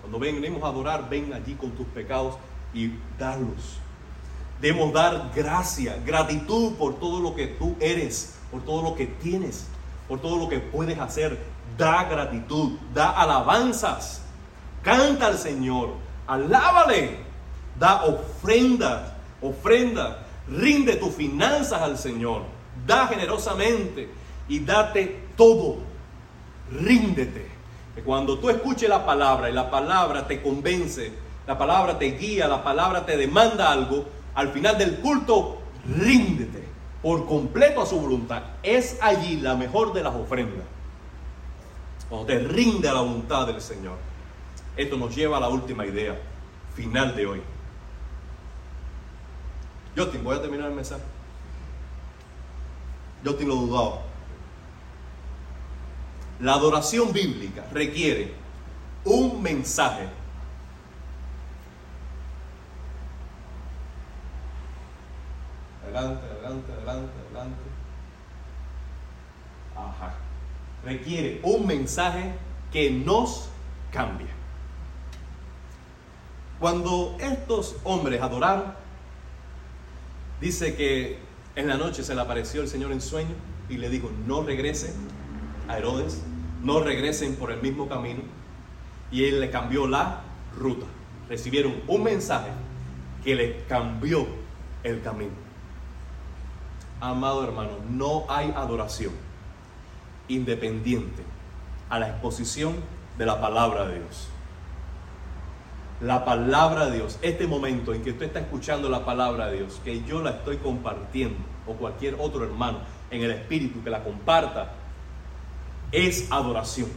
Cuando 0.00 0.18
venimos 0.18 0.62
a 0.62 0.68
adorar, 0.68 1.08
ven 1.08 1.32
allí 1.32 1.54
con 1.54 1.70
tus 1.72 1.86
pecados 1.88 2.36
y 2.72 2.92
darlos. 3.18 3.78
Debemos 4.60 4.92
dar 4.92 5.30
gracia, 5.34 5.98
gratitud 6.04 6.74
por 6.74 6.98
todo 6.98 7.20
lo 7.20 7.34
que 7.34 7.46
tú 7.46 7.76
eres, 7.80 8.34
por 8.50 8.62
todo 8.64 8.82
lo 8.82 8.94
que 8.94 9.06
tienes, 9.06 9.66
por 10.08 10.20
todo 10.20 10.36
lo 10.36 10.48
que 10.48 10.58
puedes 10.58 10.98
hacer. 10.98 11.38
Da 11.76 12.04
gratitud, 12.04 12.72
da 12.92 13.10
alabanzas. 13.10 14.22
Canta 14.82 15.26
al 15.26 15.38
Señor, 15.38 15.90
alábale, 16.26 17.18
da 17.78 18.04
ofrendas, 18.04 19.12
ofrenda, 19.40 20.26
rinde 20.48 20.96
tus 20.96 21.14
finanzas 21.14 21.82
al 21.82 21.98
Señor, 21.98 22.42
da 22.88 23.06
generosamente 23.06 24.08
y 24.48 24.58
date 24.60 25.28
todo. 25.36 25.76
Ríndete. 26.72 27.46
Que 27.94 28.02
cuando 28.02 28.38
tú 28.38 28.50
escuches 28.50 28.88
la 28.88 29.06
palabra 29.06 29.48
y 29.48 29.52
la 29.52 29.70
palabra 29.70 30.26
te 30.26 30.42
convence, 30.42 31.12
la 31.46 31.56
palabra 31.56 31.98
te 31.98 32.06
guía, 32.06 32.48
la 32.48 32.64
palabra 32.64 33.06
te 33.06 33.16
demanda 33.16 33.70
algo, 33.70 34.06
al 34.34 34.48
final 34.48 34.76
del 34.78 34.96
culto, 34.96 35.58
ríndete 35.96 36.64
por 37.02 37.26
completo 37.26 37.82
a 37.82 37.86
su 37.86 38.00
voluntad. 38.00 38.42
Es 38.62 38.98
allí 39.00 39.36
la 39.36 39.54
mejor 39.54 39.92
de 39.92 40.02
las 40.02 40.14
ofrendas. 40.14 40.66
Cuando 42.08 42.26
te 42.26 42.38
rinde 42.38 42.88
a 42.88 42.94
la 42.94 43.00
voluntad 43.02 43.46
del 43.46 43.60
Señor. 43.60 43.96
Esto 44.76 44.96
nos 44.96 45.14
lleva 45.14 45.36
a 45.36 45.40
la 45.40 45.48
última 45.48 45.84
idea 45.84 46.16
final 46.74 47.14
de 47.16 47.26
hoy. 47.26 47.42
Justin, 49.96 50.22
voy 50.22 50.36
a 50.36 50.40
terminar 50.40 50.68
el 50.68 50.74
mensaje. 50.74 51.02
Justin 53.24 53.48
lo 53.48 53.54
dudaba. 53.56 54.02
La 56.40 56.54
adoración 56.54 57.12
bíblica 57.12 57.66
requiere 57.72 58.32
un 59.04 59.42
mensaje. 59.42 60.08
Adelante, 65.82 66.26
adelante, 66.26 66.72
adelante, 66.72 67.12
adelante. 67.26 67.62
Ajá. 69.74 70.14
Requiere 70.84 71.40
un 71.42 71.66
mensaje 71.66 72.32
que 72.70 72.90
nos 72.90 73.48
cambie. 73.90 74.28
Cuando 76.60 77.16
estos 77.20 77.76
hombres 77.84 78.20
adoraron, 78.20 78.74
dice 80.40 80.76
que 80.76 81.27
en 81.58 81.66
la 81.66 81.76
noche 81.76 82.04
se 82.04 82.14
le 82.14 82.20
apareció 82.20 82.62
el 82.62 82.68
Señor 82.68 82.92
en 82.92 83.00
sueño 83.00 83.34
y 83.68 83.78
le 83.78 83.90
dijo, 83.90 84.12
no 84.28 84.44
regresen 84.44 84.92
a 85.66 85.76
Herodes, 85.76 86.22
no 86.62 86.78
regresen 86.78 87.34
por 87.34 87.50
el 87.50 87.60
mismo 87.60 87.88
camino. 87.88 88.20
Y 89.10 89.24
él 89.24 89.40
le 89.40 89.50
cambió 89.50 89.88
la 89.88 90.20
ruta. 90.56 90.86
Recibieron 91.28 91.74
un 91.88 92.04
mensaje 92.04 92.50
que 93.24 93.34
le 93.34 93.64
cambió 93.64 94.24
el 94.84 95.02
camino. 95.02 95.32
Amado 97.00 97.42
hermano, 97.42 97.72
no 97.90 98.24
hay 98.28 98.52
adoración 98.54 99.12
independiente 100.28 101.24
a 101.90 101.98
la 101.98 102.10
exposición 102.10 102.76
de 103.18 103.26
la 103.26 103.40
palabra 103.40 103.88
de 103.88 103.98
Dios. 103.98 104.28
La 106.00 106.24
palabra 106.24 106.86
de 106.86 106.96
Dios, 106.96 107.18
este 107.22 107.48
momento 107.48 107.92
en 107.92 108.02
que 108.02 108.10
usted 108.10 108.26
está 108.26 108.38
escuchando 108.38 108.88
la 108.88 109.04
palabra 109.04 109.48
de 109.48 109.58
Dios, 109.58 109.80
que 109.84 110.04
yo 110.04 110.22
la 110.22 110.30
estoy 110.30 110.58
compartiendo, 110.58 111.38
o 111.66 111.74
cualquier 111.74 112.16
otro 112.20 112.44
hermano 112.44 112.78
en 113.10 113.22
el 113.22 113.32
Espíritu 113.32 113.82
que 113.82 113.90
la 113.90 114.04
comparta, 114.04 114.72
es 115.90 116.30
adoración. 116.30 116.88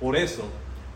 Por 0.00 0.16
eso, 0.16 0.44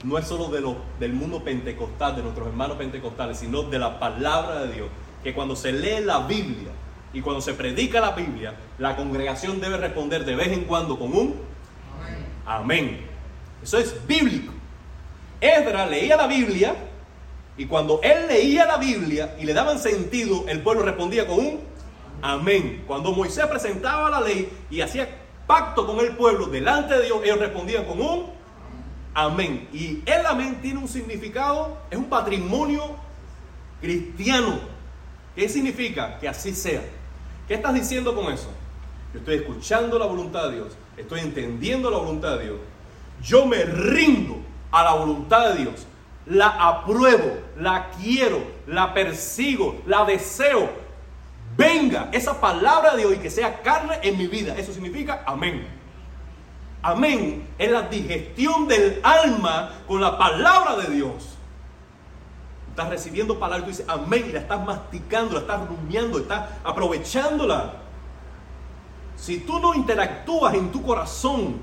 no 0.04 0.16
es 0.16 0.26
solo 0.26 0.48
de 0.48 0.60
lo, 0.60 0.76
del 0.98 1.12
mundo 1.12 1.44
pentecostal, 1.44 2.16
de 2.16 2.22
nuestros 2.22 2.48
hermanos 2.48 2.76
pentecostales, 2.76 3.38
sino 3.38 3.62
de 3.64 3.78
la 3.78 3.98
palabra 3.98 4.60
de 4.60 4.72
Dios, 4.72 4.88
que 5.22 5.34
cuando 5.34 5.54
se 5.54 5.72
lee 5.72 6.02
la 6.02 6.26
Biblia 6.26 6.70
y 7.12 7.20
cuando 7.20 7.42
se 7.42 7.52
predica 7.52 8.00
la 8.00 8.12
Biblia, 8.12 8.54
la 8.78 8.96
congregación 8.96 9.60
debe 9.60 9.76
responder 9.76 10.24
de 10.24 10.34
vez 10.34 10.48
en 10.48 10.64
cuando 10.64 10.98
con 10.98 11.12
un 11.12 11.36
amén. 12.00 12.26
amén. 12.46 13.06
Eso 13.62 13.78
es 13.78 14.06
bíblico. 14.06 14.51
Edra 15.42 15.86
leía 15.86 16.16
la 16.16 16.28
Biblia 16.28 16.76
y 17.56 17.66
cuando 17.66 18.00
él 18.02 18.28
leía 18.28 18.64
la 18.64 18.76
Biblia 18.76 19.34
y 19.40 19.44
le 19.44 19.52
daban 19.52 19.80
sentido, 19.80 20.44
el 20.46 20.62
pueblo 20.62 20.84
respondía 20.84 21.26
con 21.26 21.38
un 21.40 21.60
amén. 22.22 22.84
Cuando 22.86 23.10
Moisés 23.10 23.46
presentaba 23.46 24.08
la 24.08 24.20
ley 24.20 24.48
y 24.70 24.80
hacía 24.80 25.08
pacto 25.48 25.84
con 25.84 25.98
el 25.98 26.16
pueblo 26.16 26.46
delante 26.46 26.94
de 26.94 27.06
Dios, 27.06 27.18
ellos 27.24 27.40
respondían 27.40 27.84
con 27.84 28.00
un 28.00 28.30
amén. 29.14 29.68
Y 29.72 30.00
el 30.06 30.24
amén 30.24 30.60
tiene 30.62 30.78
un 30.78 30.88
significado, 30.88 31.76
es 31.90 31.98
un 31.98 32.04
patrimonio 32.04 32.94
cristiano. 33.80 34.60
¿Qué 35.34 35.48
significa? 35.48 36.20
Que 36.20 36.28
así 36.28 36.54
sea. 36.54 36.82
¿Qué 37.48 37.54
estás 37.54 37.74
diciendo 37.74 38.14
con 38.14 38.32
eso? 38.32 38.48
Yo 39.12 39.18
estoy 39.18 39.34
escuchando 39.36 39.98
la 39.98 40.06
voluntad 40.06 40.48
de 40.48 40.54
Dios, 40.54 40.68
estoy 40.96 41.18
entendiendo 41.20 41.90
la 41.90 41.98
voluntad 41.98 42.38
de 42.38 42.44
Dios. 42.44 42.58
Yo 43.24 43.44
me 43.44 43.64
rindo 43.64 44.51
a 44.72 44.82
la 44.82 44.94
voluntad 44.94 45.50
de 45.50 45.62
Dios 45.62 45.86
la 46.26 46.48
apruebo, 46.48 47.38
la 47.58 47.90
quiero, 47.90 48.42
la 48.66 48.94
persigo, 48.94 49.80
la 49.86 50.04
deseo. 50.04 50.70
Venga 51.56 52.08
esa 52.12 52.40
palabra 52.40 52.94
de 52.96 53.04
hoy 53.04 53.18
que 53.18 53.30
sea 53.30 53.60
carne 53.62 53.98
en 54.02 54.16
mi 54.16 54.26
vida. 54.26 54.54
Eso 54.56 54.72
significa 54.72 55.22
amén. 55.26 55.66
Amén 56.82 57.48
es 57.58 57.70
la 57.70 57.82
digestión 57.82 58.66
del 58.66 59.00
alma 59.02 59.70
con 59.86 60.00
la 60.00 60.18
palabra 60.18 60.76
de 60.76 60.94
Dios. 60.94 61.36
Estás 62.70 62.88
recibiendo 62.88 63.38
palabra 63.38 63.64
tú 63.64 63.70
dices 63.70 63.86
amén 63.88 64.24
y 64.28 64.32
la 64.32 64.40
estás 64.40 64.64
masticando, 64.64 65.34
la 65.34 65.40
estás 65.40 65.68
rumiando, 65.68 66.18
estás 66.18 66.48
aprovechándola. 66.64 67.74
Si 69.16 69.38
tú 69.40 69.60
no 69.60 69.74
interactúas 69.74 70.54
en 70.54 70.72
tu 70.72 70.82
corazón 70.82 71.60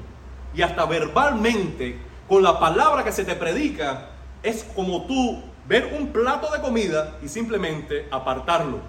y 0.53 0.62
hasta 0.62 0.86
verbalmente 0.86 2.09
con 2.30 2.44
la 2.44 2.60
palabra 2.60 3.04
que 3.04 3.12
se 3.12 3.26
te 3.26 3.36
predica, 3.36 4.10
es 4.44 4.64
como 4.76 5.06
tú 5.08 5.42
ver 5.68 5.98
un 6.00 6.10
plato 6.10 6.52
de 6.52 6.62
comida 6.62 7.18
y 7.24 7.28
simplemente 7.28 8.08
apartarlo. 8.12 8.80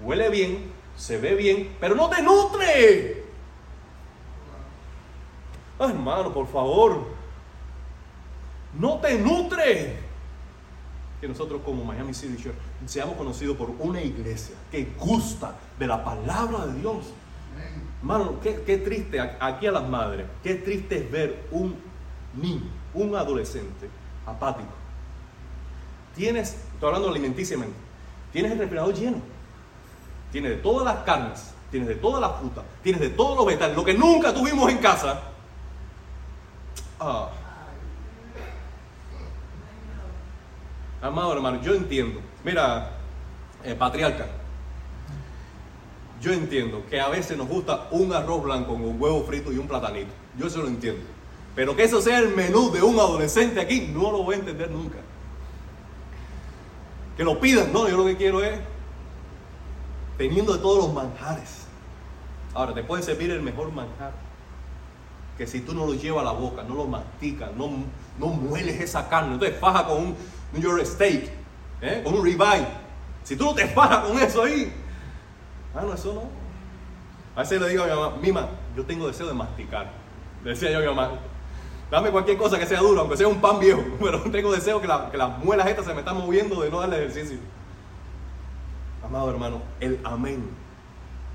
Huele 0.00 0.28
bien, 0.28 0.70
se 0.96 1.16
ve 1.18 1.34
bien, 1.34 1.74
pero 1.80 1.94
no 1.94 2.10
te 2.10 2.22
nutre. 2.22 3.24
Ay, 5.78 5.90
hermano, 5.90 6.32
por 6.32 6.46
favor. 6.46 7.06
No 8.78 8.98
te 8.98 9.18
nutre 9.18 9.96
que 11.20 11.26
nosotros 11.26 11.62
como 11.64 11.84
Miami 11.84 12.14
City 12.14 12.40
Church 12.40 12.56
seamos 12.86 13.16
conocidos 13.16 13.56
por 13.56 13.70
una 13.78 14.02
iglesia 14.02 14.54
que 14.70 14.92
gusta 14.98 15.56
de 15.78 15.86
la 15.86 16.04
palabra 16.04 16.66
de 16.66 16.80
Dios. 16.80 17.06
Hermano, 18.00 18.38
qué, 18.40 18.62
qué, 18.64 18.78
triste 18.78 19.18
aquí 19.18 19.66
a 19.66 19.72
las 19.72 19.88
madres, 19.88 20.26
qué 20.44 20.54
triste 20.54 20.98
es 20.98 21.10
ver 21.10 21.46
un 21.50 21.87
niño, 22.34 22.70
un 22.94 23.14
adolescente 23.14 23.88
apático. 24.26 24.72
Tienes, 26.14 26.54
estoy 26.72 26.88
hablando 26.88 27.08
alimenticiamente, 27.08 27.76
tienes 28.32 28.52
el 28.52 28.58
refrigerador 28.58 28.94
lleno, 28.94 29.18
tienes 30.32 30.50
de 30.50 30.56
todas 30.58 30.84
las 30.84 31.04
carnes, 31.04 31.52
tienes 31.70 31.88
de 31.88 31.94
todas 31.96 32.20
las 32.20 32.38
frutas, 32.38 32.64
tienes 32.82 33.00
de 33.00 33.10
todos 33.10 33.36
los 33.36 33.46
vegetales, 33.46 33.76
lo 33.76 33.84
que 33.84 33.94
nunca 33.94 34.34
tuvimos 34.34 34.70
en 34.70 34.78
casa. 34.78 35.20
Ah, 37.00 37.30
Amado 41.00 41.32
hermano, 41.32 41.60
yo 41.62 41.74
entiendo. 41.74 42.20
Mira, 42.44 42.90
eh, 43.62 43.74
patriarca, 43.74 44.26
yo 46.20 46.32
entiendo 46.32 46.84
que 46.90 47.00
a 47.00 47.08
veces 47.08 47.36
nos 47.38 47.46
gusta 47.46 47.86
un 47.92 48.12
arroz 48.12 48.42
blanco 48.42 48.72
con 48.72 48.82
un 48.82 49.00
huevo 49.00 49.22
frito 49.22 49.52
y 49.52 49.58
un 49.58 49.68
platanito. 49.68 50.10
Yo 50.36 50.46
eso 50.46 50.60
lo 50.60 50.68
entiendo. 50.68 51.02
Pero 51.58 51.74
que 51.74 51.82
eso 51.82 52.00
sea 52.00 52.20
el 52.20 52.36
menú 52.36 52.70
de 52.70 52.80
un 52.80 53.00
adolescente 53.00 53.60
aquí, 53.60 53.90
no 53.92 54.12
lo 54.12 54.22
voy 54.22 54.36
a 54.36 54.38
entender 54.38 54.70
nunca. 54.70 54.98
Que 57.16 57.24
lo 57.24 57.40
pidan, 57.40 57.72
no, 57.72 57.88
yo 57.88 57.96
lo 57.96 58.04
que 58.04 58.16
quiero 58.16 58.44
es 58.44 58.60
teniendo 60.16 60.52
de 60.52 60.60
todos 60.60 60.84
los 60.84 60.94
manjares. 60.94 61.66
Ahora, 62.54 62.74
te 62.74 62.84
puede 62.84 63.02
servir 63.02 63.32
el 63.32 63.42
mejor 63.42 63.72
manjar. 63.72 64.12
Que 65.36 65.48
si 65.48 65.58
tú 65.58 65.74
no 65.74 65.84
lo 65.84 65.94
llevas 65.94 66.20
a 66.20 66.26
la 66.26 66.30
boca, 66.30 66.62
no 66.62 66.76
lo 66.76 66.86
masticas, 66.86 67.52
no, 67.56 67.68
no 68.20 68.26
mueles 68.28 68.80
esa 68.80 69.08
carne, 69.08 69.32
entonces 69.32 69.58
faja 69.58 69.84
con 69.84 69.96
un, 69.96 70.16
New 70.52 70.62
York 70.62 70.84
steak, 70.86 71.28
¿eh? 71.82 72.02
con 72.04 72.14
un 72.14 72.24
ribeye. 72.24 72.68
Si 73.24 73.34
tú 73.34 73.46
no 73.46 73.54
te 73.56 73.66
paras 73.66 74.06
con 74.06 74.16
eso 74.16 74.44
ahí, 74.44 74.72
ah, 75.74 75.82
no, 75.82 75.92
eso 75.92 76.14
no. 76.14 76.22
A 77.34 77.40
veces 77.40 77.60
le 77.60 77.68
digo 77.68 77.82
a 77.82 77.86
mi 77.88 77.92
mamá, 77.94 78.16
Mima, 78.22 78.48
yo 78.76 78.84
tengo 78.84 79.08
deseo 79.08 79.26
de 79.26 79.34
masticar. 79.34 79.90
Decía 80.44 80.70
yo 80.70 80.78
a 80.78 80.80
mi 80.82 80.86
mamá, 80.86 81.18
dame 81.90 82.10
cualquier 82.10 82.36
cosa 82.36 82.58
que 82.58 82.66
sea 82.66 82.80
dura, 82.80 83.00
aunque 83.00 83.16
sea 83.16 83.28
un 83.28 83.40
pan 83.40 83.58
viejo, 83.58 83.82
pero 84.00 84.20
tengo 84.30 84.52
deseo 84.52 84.80
que, 84.80 84.88
que 85.10 85.16
las 85.16 85.38
muelas 85.38 85.66
estas 85.66 85.86
se 85.86 85.94
me 85.94 86.00
están 86.00 86.16
moviendo 86.16 86.60
de 86.60 86.70
no 86.70 86.80
darle 86.80 86.98
ejercicio. 86.98 87.38
Amado 89.04 89.30
hermano, 89.30 89.62
el 89.80 89.98
amén 90.04 90.50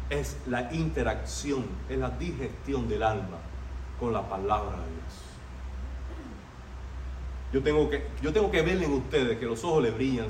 es 0.10 0.38
la 0.48 0.72
interacción, 0.74 1.66
es 1.90 1.98
la 1.98 2.10
digestión 2.12 2.88
del 2.88 3.04
alma 3.04 3.38
con 4.00 4.14
la 4.14 4.28
palabra 4.28 4.78
de 4.78 4.90
Dios. 4.90 5.24
Yo 7.52 7.64
tengo 7.64 7.90
que, 7.90 8.08
yo 8.22 8.34
tengo 8.34 8.52
que 8.52 8.62
ver 8.62 8.82
en 8.82 8.94
ustedes 8.94 9.38
que 9.38 9.46
los 9.46 9.64
ojos 9.64 9.84
les 9.84 9.94
brillan, 9.94 10.28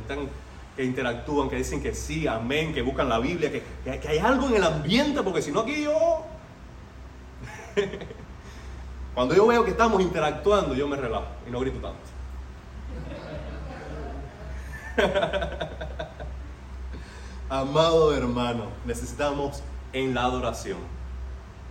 que 0.75 0.83
interactúan, 0.83 1.49
que 1.49 1.57
dicen 1.57 1.81
que 1.81 1.93
sí, 1.93 2.27
amén, 2.27 2.73
que 2.73 2.81
buscan 2.81 3.07
la 3.09 3.19
Biblia, 3.19 3.51
que, 3.51 3.63
que 3.83 4.07
hay 4.07 4.17
algo 4.17 4.47
en 4.47 4.55
el 4.55 4.63
ambiente, 4.63 5.21
porque 5.21 5.41
si 5.41 5.51
no 5.51 5.61
aquí 5.61 5.83
yo... 5.83 6.25
Cuando 9.13 9.35
yo 9.35 9.45
veo 9.45 9.63
que 9.63 9.71
estamos 9.71 10.01
interactuando, 10.01 10.73
yo 10.73 10.87
me 10.87 10.97
relajo 10.97 11.27
y 11.47 11.51
no 11.51 11.59
grito 11.59 11.79
tanto. 11.79 11.99
Amado 17.49 18.15
hermano, 18.15 18.67
necesitamos 18.85 19.61
en 19.91 20.13
la 20.15 20.23
adoración 20.23 20.79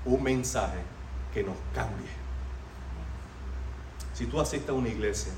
un 0.05 0.23
mensaje 0.23 0.79
que 1.35 1.43
nos 1.43 1.57
cambie. 1.75 2.07
Si 4.15 4.27
tú 4.27 4.41
asistes 4.41 4.69
a 4.71 4.75
una 4.75 4.89
iglesia 4.89 5.33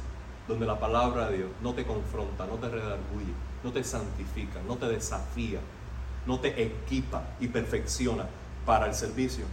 donde 0.47 0.67
la 0.67 0.79
palabra 0.79 1.31
de 1.31 1.39
Dios 1.39 1.51
no 1.63 1.73
te 1.73 1.87
confronta, 1.87 2.47
no 2.47 2.57
te 2.57 2.69
redarguye, 2.69 3.33
no 3.63 3.73
te 3.73 3.83
santifica, 3.83 4.61
no 4.67 4.77
te 4.77 4.87
desafía, 4.87 5.61
no 6.27 6.39
te 6.41 6.63
equipa 6.63 7.23
y 7.41 7.49
perfecciona 7.49 8.27
para 8.67 8.87
el 8.87 8.95
servicio. 8.95 9.47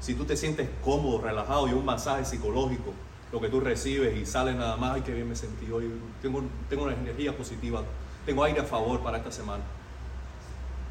Si 0.00 0.14
tú 0.14 0.24
te 0.24 0.36
sientes 0.36 0.68
cómodo, 0.84 1.20
relajado 1.20 1.68
y 1.68 1.72
un 1.72 1.84
masaje 1.84 2.24
psicológico, 2.24 2.92
lo 3.32 3.40
que 3.40 3.48
tú 3.48 3.60
recibes 3.60 4.16
y 4.16 4.26
sales 4.26 4.56
nada 4.56 4.76
más, 4.76 4.96
ay, 4.96 5.02
qué 5.02 5.12
bien 5.12 5.28
me 5.28 5.36
sentí 5.36 5.70
hoy, 5.70 5.90
tengo, 6.22 6.42
tengo 6.68 6.84
una 6.84 6.94
energía 6.94 7.36
positiva, 7.36 7.82
tengo 8.24 8.44
aire 8.44 8.60
a 8.60 8.64
favor 8.64 9.00
para 9.00 9.18
esta 9.18 9.32
semana. 9.32 9.64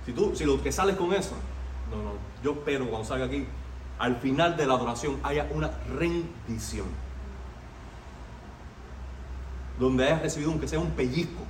Si 0.05 0.11
tú, 0.11 0.35
si 0.35 0.45
lo 0.45 0.61
que 0.61 0.71
sales 0.71 0.95
con 0.95 1.13
eso, 1.13 1.35
no, 1.91 1.97
no, 2.03 2.11
yo 2.43 2.51
espero 2.51 2.87
cuando 2.89 3.07
salga 3.07 3.25
aquí, 3.25 3.47
al 3.97 4.17
final 4.17 4.57
de 4.57 4.67
la 4.67 4.73
adoración 4.73 5.19
haya 5.23 5.47
una 5.53 5.71
rendición. 5.97 6.87
Donde 9.79 10.05
hayas 10.05 10.21
recibido 10.21 10.51
aunque 10.51 10.67
sea 10.67 10.79
un 10.79 10.91
pellizco 10.91 11.41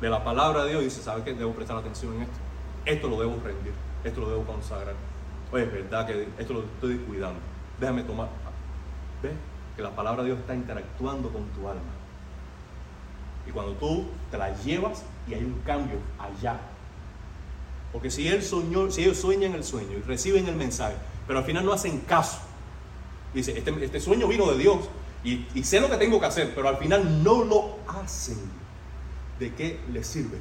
de 0.00 0.08
la 0.08 0.24
palabra 0.24 0.64
de 0.64 0.70
Dios 0.70 0.82
y 0.82 0.84
dice, 0.86 1.02
¿sabes 1.02 1.24
qué? 1.24 1.34
Debo 1.34 1.52
prestar 1.52 1.76
atención 1.76 2.14
en 2.14 2.22
esto. 2.22 2.36
Esto 2.86 3.08
lo 3.08 3.20
debo 3.20 3.36
rendir, 3.44 3.74
esto 4.04 4.20
lo 4.20 4.30
debo 4.30 4.44
consagrar. 4.44 4.94
Oye, 5.52 5.64
es 5.64 5.72
verdad 5.72 6.06
que 6.06 6.28
esto 6.38 6.54
lo 6.54 6.60
estoy 6.60 6.98
cuidando. 6.98 7.40
Déjame 7.80 8.02
tomar. 8.02 8.28
¿Ves? 9.22 9.32
Que 9.76 9.82
la 9.82 9.90
palabra 9.90 10.22
de 10.22 10.28
Dios 10.28 10.40
está 10.40 10.54
interactuando 10.54 11.30
con 11.30 11.44
tu 11.48 11.68
alma. 11.68 11.82
Y 13.46 13.50
cuando 13.50 13.72
tú 13.72 14.06
te 14.30 14.38
la 14.38 14.54
llevas 14.62 15.02
y 15.28 15.34
hay 15.34 15.44
un 15.44 15.60
cambio 15.64 15.98
allá, 16.18 16.60
porque 17.92 18.10
si, 18.10 18.28
él 18.28 18.42
soñó, 18.42 18.90
si 18.90 19.02
ellos 19.02 19.18
sueñan 19.18 19.54
el 19.54 19.64
sueño 19.64 19.98
y 19.98 20.02
reciben 20.02 20.46
el 20.46 20.56
mensaje, 20.56 20.94
pero 21.26 21.40
al 21.40 21.44
final 21.44 21.64
no 21.64 21.72
hacen 21.72 22.00
caso, 22.00 22.38
dice, 23.34 23.56
este, 23.58 23.84
este 23.84 24.00
sueño 24.00 24.28
vino 24.28 24.46
de 24.52 24.58
Dios 24.58 24.78
y, 25.24 25.46
y, 25.54 25.64
sé 25.64 25.80
lo 25.80 25.90
que 25.90 25.96
tengo 25.96 26.20
que 26.20 26.26
hacer, 26.26 26.54
pero 26.54 26.68
al 26.68 26.76
final 26.76 27.24
no 27.24 27.44
lo 27.44 27.78
hacen, 27.88 28.38
¿de 29.38 29.52
qué 29.54 29.80
les 29.92 30.06
sirve? 30.06 30.38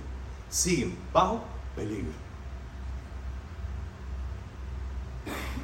Siguen 0.50 0.96
bajo 1.12 1.42
peligro. 1.76 2.29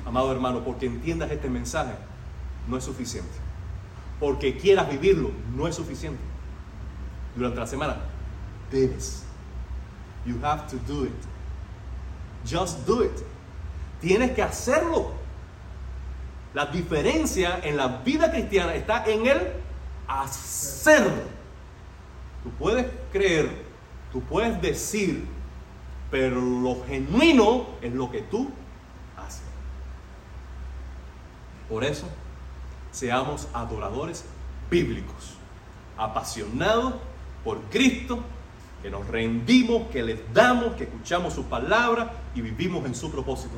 Amado 0.05 0.31
hermano, 0.31 0.63
porque 0.63 0.85
entiendas 0.85 1.31
este 1.31 1.49
mensaje, 1.49 1.93
no 2.67 2.77
es 2.77 2.83
suficiente. 2.83 3.31
Porque 4.19 4.57
quieras 4.57 4.89
vivirlo, 4.89 5.31
no 5.55 5.67
es 5.67 5.75
suficiente. 5.75 6.21
Durante 7.35 7.59
la 7.59 7.67
semana, 7.67 7.97
debes. 8.71 9.23
You 10.25 10.39
have 10.43 10.67
to 10.69 10.77
do 10.87 11.05
it. 11.05 11.11
Just 12.45 12.85
do 12.85 13.03
it. 13.03 13.11
Tienes 13.99 14.31
que 14.31 14.41
hacerlo. 14.41 15.11
La 16.53 16.67
diferencia 16.67 17.59
en 17.63 17.75
la 17.75 17.87
vida 17.87 18.31
cristiana 18.31 18.73
está 18.75 19.05
en 19.05 19.25
el 19.27 19.41
hacer. 20.07 21.03
Tú 22.43 22.49
puedes 22.51 22.85
creer, 23.11 23.49
tú 24.11 24.21
puedes 24.21 24.61
decir, 24.61 25.27
pero 26.09 26.39
lo 26.39 26.83
genuino 26.85 27.67
es 27.81 27.93
lo 27.93 28.09
que 28.09 28.21
tú 28.21 28.49
haces. 29.17 29.41
Por 31.69 31.83
eso, 31.83 32.07
seamos 32.91 33.47
adoradores 33.53 34.25
bíblicos, 34.69 35.33
apasionados 35.97 36.95
por 37.43 37.61
Cristo 37.63 38.19
que 38.81 38.91
nos 38.91 39.07
rendimos, 39.07 39.87
que 39.89 40.03
les 40.03 40.19
damos, 40.33 40.75
que 40.75 40.83
escuchamos 40.83 41.33
su 41.33 41.45
palabra 41.45 42.11
y 42.35 42.41
vivimos 42.41 42.85
en 42.85 42.93
su 42.93 43.11
propósito, 43.11 43.55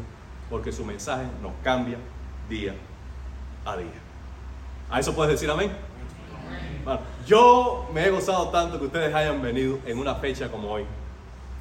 porque 0.50 0.72
su 0.72 0.86
mensaje 0.86 1.26
nos 1.42 1.52
cambia 1.64 1.98
día 2.50 2.76
a 3.66 3.76
día. 3.76 3.90
¿A 4.90 5.00
eso 5.00 5.14
puedes 5.14 5.34
decir 5.34 5.50
amén? 5.50 5.72
yo 7.26 7.90
me 7.94 8.06
he 8.06 8.10
gozado 8.10 8.48
tanto 8.48 8.80
que 8.80 8.86
ustedes 8.86 9.14
hayan 9.14 9.42
venido 9.42 9.80
en 9.86 10.00
una 10.00 10.16
fecha 10.16 10.50
como 10.50 10.72
hoy. 10.72 10.86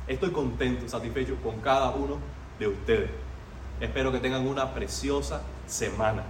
Estoy 0.06 0.30
contento, 0.30 0.88
satisfecho 0.88 1.34
con 1.42 1.60
cada 1.60 1.90
uno 1.90 2.18
de 2.60 2.68
ustedes. 2.68 3.10
Espero 3.80 4.12
que 4.12 4.20
tengan 4.20 4.46
una 4.46 4.72
preciosa 4.72 5.42
semana. 5.66 6.22